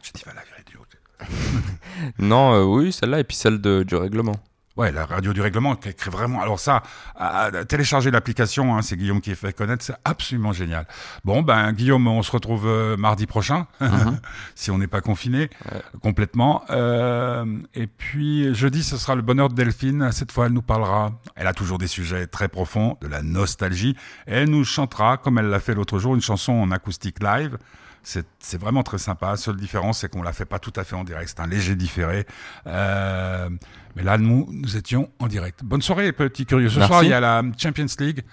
J'ai 0.03 0.13
dit, 0.15 0.23
va 0.25 0.33
la 0.35 0.41
radio. 0.57 0.81
Non, 2.19 2.55
euh, 2.55 2.63
oui, 2.65 2.93
celle-là 2.93 3.21
et 3.21 3.25
puis 3.25 3.37
celle 3.37 3.61
de, 3.61 3.83
du 3.83 3.95
règlement. 3.97 4.35
Ouais, 4.77 4.91
la 4.91 5.05
radio 5.05 5.35
du 5.35 5.43
règlement 5.43 5.77
qui 5.77 5.91
écrit 5.91 6.11
vraiment. 6.11 6.41
Alors 6.41 6.59
ça, 6.59 6.83
à, 7.15 7.45
à 7.45 7.65
télécharger 7.67 8.11
l'application, 8.11 8.75
hein, 8.75 8.81
c'est 8.81 8.97
Guillaume 8.97 9.21
qui 9.21 9.31
est 9.31 9.35
fait 9.35 9.53
connaître, 9.53 9.85
c'est 9.85 9.95
absolument 10.05 10.53
génial. 10.55 10.87
Bon, 11.25 11.43
ben 11.43 11.73
Guillaume, 11.73 12.07
on 12.07 12.23
se 12.23 12.31
retrouve 12.33 12.67
euh, 12.67 12.97
mardi 12.97 13.27
prochain, 13.27 13.67
Mhm. 13.81 14.19
si 14.55 14.71
on 14.71 14.79
n'est 14.79 14.87
pas 14.87 15.03
confiné 15.03 15.51
Ouais. 15.71 15.83
complètement. 16.03 16.65
Euh, 16.71 17.45
et 17.75 17.87
puis 17.87 18.55
jeudi, 18.55 18.83
ce 18.83 18.97
sera 18.97 19.15
le 19.15 19.23
bonheur 19.23 19.49
de 19.51 19.55
Delphine. 19.55 20.11
Cette 20.11 20.33
fois, 20.33 20.47
elle 20.47 20.53
nous 20.53 20.63
parlera. 20.63 21.13
Elle 21.37 21.47
a 21.47 21.53
toujours 21.53 21.77
des 21.79 21.87
sujets 21.87 22.27
très 22.27 22.49
profonds, 22.49 22.97
de 23.03 23.09
la 23.09 23.23
nostalgie. 23.23 23.95
Et 24.27 24.33
elle 24.33 24.49
nous 24.49 24.65
chantera, 24.65 25.19
comme 25.19 25.39
elle 25.39 25.49
l'a 25.51 25.61
fait 25.61 25.75
l'autre 25.75 25.99
jour, 25.99 26.15
une 26.15 26.23
chanson 26.23 26.53
en 26.53 26.71
acoustique 26.71 27.23
live. 27.23 27.59
C'est 28.03 28.59
vraiment 28.61 28.83
très 28.83 28.99
sympa. 28.99 29.37
Seule 29.37 29.57
différence, 29.57 30.01
c'est 30.01 30.09
qu'on 30.09 30.23
la 30.23 30.33
fait 30.33 30.45
pas 30.45 30.59
tout 30.59 30.73
à 30.77 30.85
fait 30.85 30.97
en 30.97 31.05
direct. 31.05 31.33
C'est 31.35 31.41
un 31.43 31.47
léger 31.47 31.77
différé. 31.77 32.27
Euh, 32.67 33.49
mais 33.97 34.03
là, 34.03 34.19
nous, 34.19 34.49
nous 34.51 34.77
étions 34.77 35.11
en 35.19 35.29
direct. 35.29 35.61
Bonne 35.63 35.83
soirée, 35.83 36.13
petit 36.13 36.47
curieux. 36.47 36.69
Ce 36.69 36.79
Merci. 36.79 36.89
soir, 36.91 37.05
il 37.05 37.11
y 37.11 37.15
a 37.15 37.21
la 37.21 37.43
Champions 37.57 37.87
League. 37.99 38.25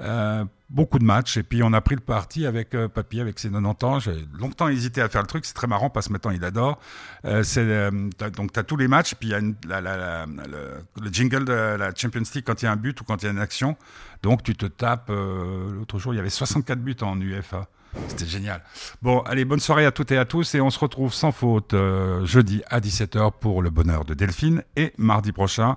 Euh, 0.00 0.44
beaucoup 0.70 0.98
de 0.98 1.04
matchs 1.04 1.36
et 1.36 1.42
puis 1.42 1.62
on 1.62 1.74
a 1.74 1.82
pris 1.82 1.94
le 1.94 2.00
parti 2.00 2.46
avec 2.46 2.74
euh, 2.74 2.88
Papy 2.88 3.20
avec 3.20 3.38
ses 3.38 3.50
90 3.50 3.84
ans 3.84 4.00
j'ai 4.00 4.24
longtemps 4.38 4.68
hésité 4.68 5.02
à 5.02 5.08
faire 5.10 5.20
le 5.20 5.26
truc 5.26 5.44
c'est 5.44 5.52
très 5.52 5.66
marrant 5.66 5.90
parce 5.90 6.08
que 6.08 6.14
maintenant 6.14 6.30
il 6.30 6.42
adore 6.46 6.80
euh, 7.26 7.42
c'est 7.42 7.90
donc 8.34 8.52
tu 8.54 8.58
as 8.58 8.62
tous 8.62 8.78
les 8.78 8.88
matchs 8.88 9.14
puis 9.14 9.28
il 9.28 9.32
y 9.32 9.34
a 9.34 9.38
une- 9.38 9.54
la- 9.68 9.82
la- 9.82 9.98
la- 9.98 10.26
le, 10.26 10.82
le 10.98 11.12
jingle 11.12 11.44
de 11.44 11.52
la 11.52 11.94
Champions 11.94 12.22
League 12.34 12.42
quand 12.46 12.62
il 12.62 12.64
y 12.64 12.68
a 12.68 12.72
un 12.72 12.76
but 12.76 12.98
ou 13.02 13.04
quand 13.04 13.22
il 13.22 13.26
y 13.26 13.28
a 13.28 13.32
une 13.32 13.38
action 13.38 13.76
donc 14.22 14.42
tu 14.42 14.56
te 14.56 14.64
tapes 14.64 15.10
l'autre 15.10 15.98
jour 15.98 16.14
il 16.14 16.16
y 16.16 16.20
avait 16.20 16.30
64 16.30 16.78
buts 16.80 16.96
en 17.02 17.20
UEFA 17.20 17.66
c'était 18.08 18.26
génial. 18.26 18.62
Bon, 19.02 19.20
allez, 19.20 19.44
bonne 19.44 19.60
soirée 19.60 19.86
à 19.86 19.92
toutes 19.92 20.10
et 20.12 20.18
à 20.18 20.24
tous 20.24 20.54
et 20.54 20.60
on 20.60 20.70
se 20.70 20.78
retrouve 20.78 21.12
sans 21.12 21.32
faute 21.32 21.74
euh, 21.74 22.24
jeudi 22.24 22.62
à 22.70 22.80
17h 22.80 23.32
pour 23.40 23.62
le 23.62 23.70
bonheur 23.70 24.04
de 24.04 24.14
Delphine 24.14 24.62
et 24.76 24.92
mardi 24.98 25.32
prochain 25.32 25.76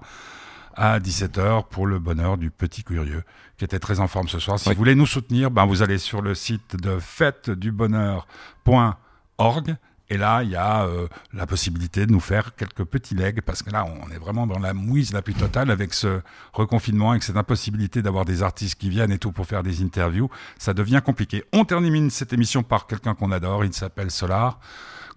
à 0.76 1.00
17h 1.00 1.68
pour 1.70 1.88
le 1.88 2.00
bonheur 2.00 2.38
du 2.38 2.52
petit 2.52 2.84
curieux 2.84 3.24
qui 3.58 3.64
était 3.64 3.80
très 3.80 4.00
en 4.02 4.08
forme 4.08 4.28
ce 4.28 4.40
soir. 4.40 4.60
Si 4.60 4.68
Oui. 4.68 4.76
vous 4.76 4.80
voulez 4.80 4.96
nous 4.96 5.06
soutenir, 5.06 5.50
ben 5.52 5.66
vous 5.66 5.82
allez 5.82 5.98
sur 5.98 6.22
le 6.22 6.36
site 6.36 6.76
de 6.76 7.00
fêtedubonheur.org 7.00 9.76
et 10.10 10.18
là, 10.18 10.44
il 10.44 10.52
y 10.52 10.56
a 10.56 10.86
euh, 10.86 11.08
la 11.34 11.48
possibilité 11.48 12.06
de 12.06 12.12
nous 12.12 12.20
faire 12.20 12.56
quelques 12.56 12.84
petits 12.84 13.16
legs 13.16 13.42
parce 13.42 13.64
que 13.64 13.72
là, 13.72 13.86
on 13.86 14.12
est 14.12 14.20
vraiment 14.20 14.46
dans 14.46 14.60
la 14.60 14.74
mouise 14.74 15.14
la 15.14 15.22
plus 15.22 15.34
totale 15.34 15.72
avec 15.72 15.94
ce 15.94 16.22
reconfinement, 16.54 17.12
avec 17.12 17.24
cette 17.24 17.38
impossibilité 17.38 18.04
d'avoir 18.04 18.24
des 18.26 18.44
artistes 18.44 18.76
qui 18.80 18.90
viennent 18.90 19.12
et 19.12 19.18
tout 19.18 19.32
pour 19.32 19.48
faire 19.48 19.64
des 19.64 19.82
interviews. 19.82 20.30
Ça 20.60 20.74
devient 20.74 21.02
compliqué. 21.04 21.44
On 21.54 21.66
termine 21.66 22.12
cette 22.12 22.34
émission 22.34 22.62
par 22.62 22.86
quelqu'un 22.86 23.16
qu'on 23.16 23.32
adore. 23.32 23.66
Il 23.66 23.74
s'appelle 23.74 24.12
Solar. 24.12 24.60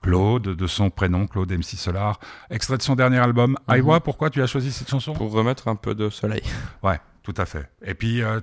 Claude, 0.00 0.42
de 0.42 0.66
son 0.68 0.90
prénom, 0.90 1.26
Claude 1.26 1.50
MC 1.50 1.76
Solar, 1.76 2.20
extrait 2.50 2.76
de 2.76 2.82
son 2.82 2.94
dernier 2.94 3.18
album. 3.18 3.56
Aïwa, 3.66 3.98
pourquoi 3.98 4.30
tu 4.30 4.40
as 4.40 4.46
choisi 4.46 4.70
cette 4.70 4.88
chanson? 4.88 5.12
Pour 5.12 5.32
remettre 5.32 5.66
un 5.66 5.74
peu 5.74 5.96
de 5.96 6.08
soleil. 6.08 6.42
Ouais, 6.84 7.00
tout 7.32 7.42
à 7.42 7.44
fait. 7.44 7.68
Et 7.84 7.92
puis, 7.94 8.22
euh, 8.22 8.40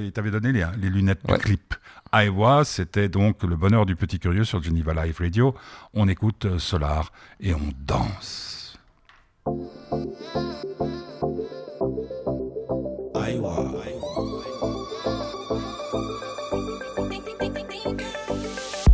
il 0.00 0.12
t'avait 0.12 0.30
donné 0.30 0.52
les, 0.52 0.64
les 0.80 0.90
lunettes 0.90 1.20
Ouais. 1.28 1.38
de 1.38 1.42
clip. 1.42 1.74
Iowa, 2.12 2.64
c'était 2.64 3.08
donc 3.08 3.42
le 3.42 3.56
bonheur 3.56 3.84
du 3.84 3.96
petit 3.96 4.20
curieux 4.20 4.44
sur 4.44 4.62
Geneva 4.62 4.94
Live 5.04 5.16
Radio. 5.18 5.54
On 5.92 6.06
écoute 6.08 6.44
euh, 6.44 6.58
Solar 6.60 7.10
et 7.40 7.52
on 7.52 7.72
danse. 7.84 8.78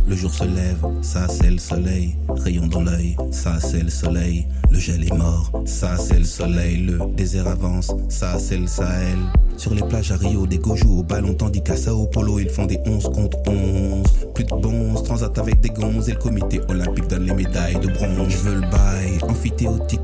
Le 0.07 0.15
jour 0.15 0.31
se 0.33 0.43
lève, 0.43 0.85
ça 1.01 1.27
c'est 1.27 1.49
le 1.49 1.57
soleil. 1.57 2.15
Rayon 2.29 2.67
dans 2.67 2.81
l'œil, 2.81 3.15
ça 3.31 3.59
c'est 3.59 3.81
le 3.81 3.89
soleil. 3.89 4.47
Le 4.75 4.81
gel 4.81 5.05
est 5.05 5.13
mort, 5.13 5.53
ça 5.63 5.95
c'est 5.95 6.19
le 6.19 6.25
soleil. 6.25 6.81
Le 6.81 6.99
désert 7.15 7.47
avance, 7.47 7.93
ça 8.09 8.37
c'est 8.37 8.57
le 8.57 8.67
Sahel. 8.67 9.17
Sur 9.55 9.73
les 9.73 9.81
plages 9.81 10.11
à 10.11 10.17
Rio, 10.17 10.45
des 10.45 10.57
gojus 10.57 10.85
au 10.85 11.01
ballon, 11.01 11.33
tandis 11.33 11.63
qu'à 11.63 11.77
Sao 11.77 12.07
Paulo, 12.07 12.39
ils 12.39 12.49
font 12.49 12.65
des 12.65 12.77
11 12.85 13.05
contre 13.05 13.37
11. 13.47 14.03
Plus 14.33 14.43
de 14.43 14.53
bons, 14.53 15.01
transat 15.01 15.37
avec 15.39 15.61
des 15.61 15.69
gonzes, 15.69 16.09
et 16.09 16.11
le 16.11 16.17
comité 16.17 16.59
olympique 16.67 17.07
donne 17.07 17.23
les 17.23 17.33
médailles 17.33 17.79
de 17.79 17.87
bronze. 17.87 18.27
Je 18.27 18.37
veux 18.37 18.55
le 18.55 18.69
bail, 18.69 19.17
amphithéotique, 19.21 20.01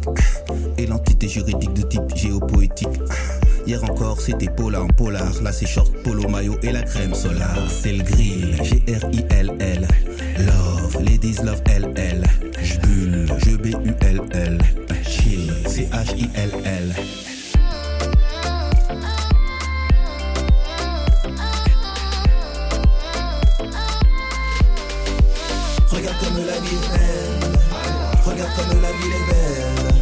et 0.77 0.86
l'entité 0.86 1.27
juridique 1.27 1.73
de 1.73 1.81
type 1.81 2.15
géopoétique. 2.15 2.88
Hier 3.67 3.84
encore, 3.84 4.21
c'était 4.21 4.49
polar 4.49 4.86
en 4.86 4.88
polar. 4.88 5.34
Là, 5.43 5.51
c'est 5.51 5.67
short, 5.67 5.91
polo, 6.01 6.29
maillot 6.29 6.55
et 6.63 6.71
la 6.71 6.84
crème 6.84 7.13
solaire. 7.13 7.67
C'est 7.67 7.91
le 7.91 8.03
grill, 8.03 8.55
G-R-I-L-L. 8.63 9.88
Love, 10.39 11.03
ladies 11.03 11.43
love 11.43 11.62
L-L. 11.65 12.23
J'bulle, 12.63 13.28
je 13.45 13.56
B-U-L-L. 13.56 14.58
Chill, 15.04 15.54
C-H-I-L-L. 15.67 16.95
Regarde 25.89 26.17
comme 26.19 26.38
la 26.45 26.60
vie 26.60 26.76
est 26.76 26.89
belle. 26.91 27.52
Regarde 28.26 28.52
comme 28.56 28.82
la 28.82 28.91
ville 28.91 29.15
est 29.15 29.26
belle. 29.32 29.93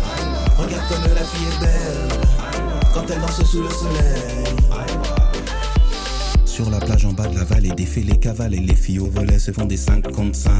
Regarde 0.57 0.87
comme 0.89 1.13
la 1.15 1.23
fille 1.23 1.47
est 1.47 1.59
belle. 1.59 2.07
Quand 2.93 3.05
elle 3.09 3.21
danse 3.21 3.43
sous 3.43 3.63
le 3.63 3.69
soleil. 3.69 4.58
Sur 6.59 6.69
la 6.71 6.79
plage 6.79 7.05
en 7.05 7.13
bas 7.13 7.25
de 7.25 7.37
la 7.37 7.45
vallée, 7.45 7.69
défait 7.69 8.01
les 8.01 8.19
cavales 8.19 8.53
et 8.53 8.59
les 8.59 8.75
filles 8.75 8.99
au 8.99 9.05
volet 9.05 9.39
se 9.39 9.53
font 9.53 9.63
des 9.63 9.77
5 9.77 10.11
contre 10.11 10.35
5. 10.35 10.51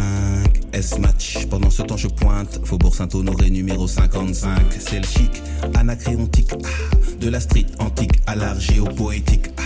S-match, 0.72 1.46
pendant 1.50 1.70
ce 1.70 1.82
temps 1.82 1.98
je 1.98 2.08
pointe. 2.08 2.62
Faubourg 2.64 2.96
Saint-Honoré 2.96 3.50
numéro 3.50 3.86
55. 3.86 4.50
C'est 4.80 5.00
le 5.00 5.06
chic, 5.06 5.44
anacréontique. 5.76 6.54
ah, 6.54 6.96
de 7.20 7.30
la 7.30 7.42
street 7.42 7.66
antique 7.80 8.14
à 8.28 8.38
l'art 8.38 8.58
géopoétique. 8.62 9.48
ah. 9.58 9.62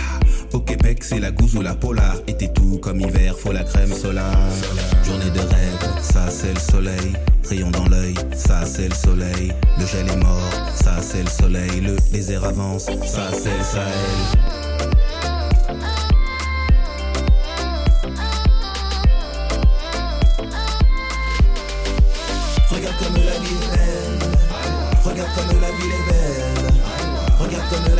Au 0.52 0.58
Québec, 0.58 1.04
c'est 1.04 1.20
la 1.20 1.30
gousse 1.30 1.54
ou 1.54 1.62
la 1.62 1.76
polar. 1.76 2.16
Été 2.26 2.52
tout 2.52 2.78
comme 2.82 3.00
hiver, 3.00 3.38
faut 3.38 3.52
la 3.52 3.62
crème 3.62 3.94
solaire. 3.94 4.36
Journée 5.04 5.30
de 5.30 5.38
rêve, 5.38 6.02
ça 6.02 6.30
c'est 6.30 6.52
le 6.52 6.58
soleil. 6.58 7.12
Rayon 7.48 7.70
dans 7.70 7.86
l'œil, 7.86 8.14
ça 8.34 8.66
c'est 8.66 8.88
le 8.88 8.94
soleil. 8.96 9.52
Le 9.78 9.86
gel 9.86 10.08
est 10.08 10.16
mort, 10.16 10.50
ça 10.74 11.00
c'est 11.00 11.22
le 11.22 11.30
soleil. 11.30 11.80
Le 11.80 11.94
désert 12.10 12.44
avance, 12.44 12.86
ça 12.86 13.30
c'est 13.32 13.56
le 13.56 13.62
Sahel. 13.62 14.53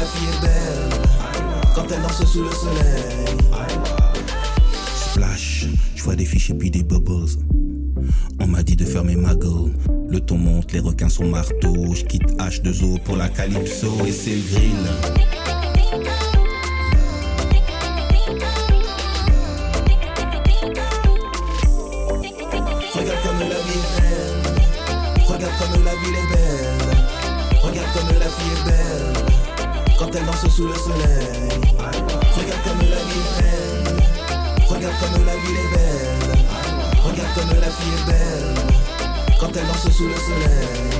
La 0.05 0.11
fille 0.11 0.29
est 0.29 0.41
belle. 0.41 1.01
Quand 1.75 1.87
elle 1.91 2.03
danse 2.03 2.25
sous 2.27 2.43
le 2.43 2.51
soleil. 2.51 3.25
Splash, 4.95 5.67
je 5.95 6.03
vois 6.03 6.15
des 6.15 6.27
fiches 6.27 6.51
et 6.51 6.55
puis 6.55 6.71
des 6.71 6.83
bubbles. 6.83 7.31
On 8.39 8.47
m'a 8.47 8.63
dit 8.63 8.77
de 8.77 8.85
fermer 8.85 9.17
ma 9.17 9.35
gueule. 9.35 9.73
Le 10.09 10.21
ton 10.21 10.37
monte, 10.37 10.73
les 10.73 10.81
requins 10.81 11.09
sont 11.09 11.27
marteaux. 11.27 11.95
Je 11.95 12.05
quitte 12.05 12.31
H2O 12.39 13.01
pour 13.03 13.17
la 13.17 13.29
Calypso 13.29 13.89
et 14.07 14.13
c'est 14.13 14.35
le 14.35 14.43
grill. 14.53 15.24
Elle 30.17 30.27
danse 30.27 30.49
sous 30.49 30.67
le 30.67 30.75
soleil. 30.75 31.49
Regarde 32.37 32.63
comme 32.65 32.79
la 32.79 32.97
vie 32.97 33.21
est 33.21 33.43
belle. 33.43 33.97
Regarde 34.69 34.95
comme 35.01 35.25
la 35.25 35.37
ville 35.37 35.57
est 35.57 35.71
belle. 35.75 36.39
Regarde 37.05 37.35
comme 37.35 37.61
la 37.61 37.71
fille 37.71 37.95
est 37.95 38.07
belle. 38.07 38.55
Quand 39.41 39.57
elle 39.57 39.67
danse 39.67 39.91
sous 39.91 40.09
le 40.09 40.15
soleil. 40.15 40.94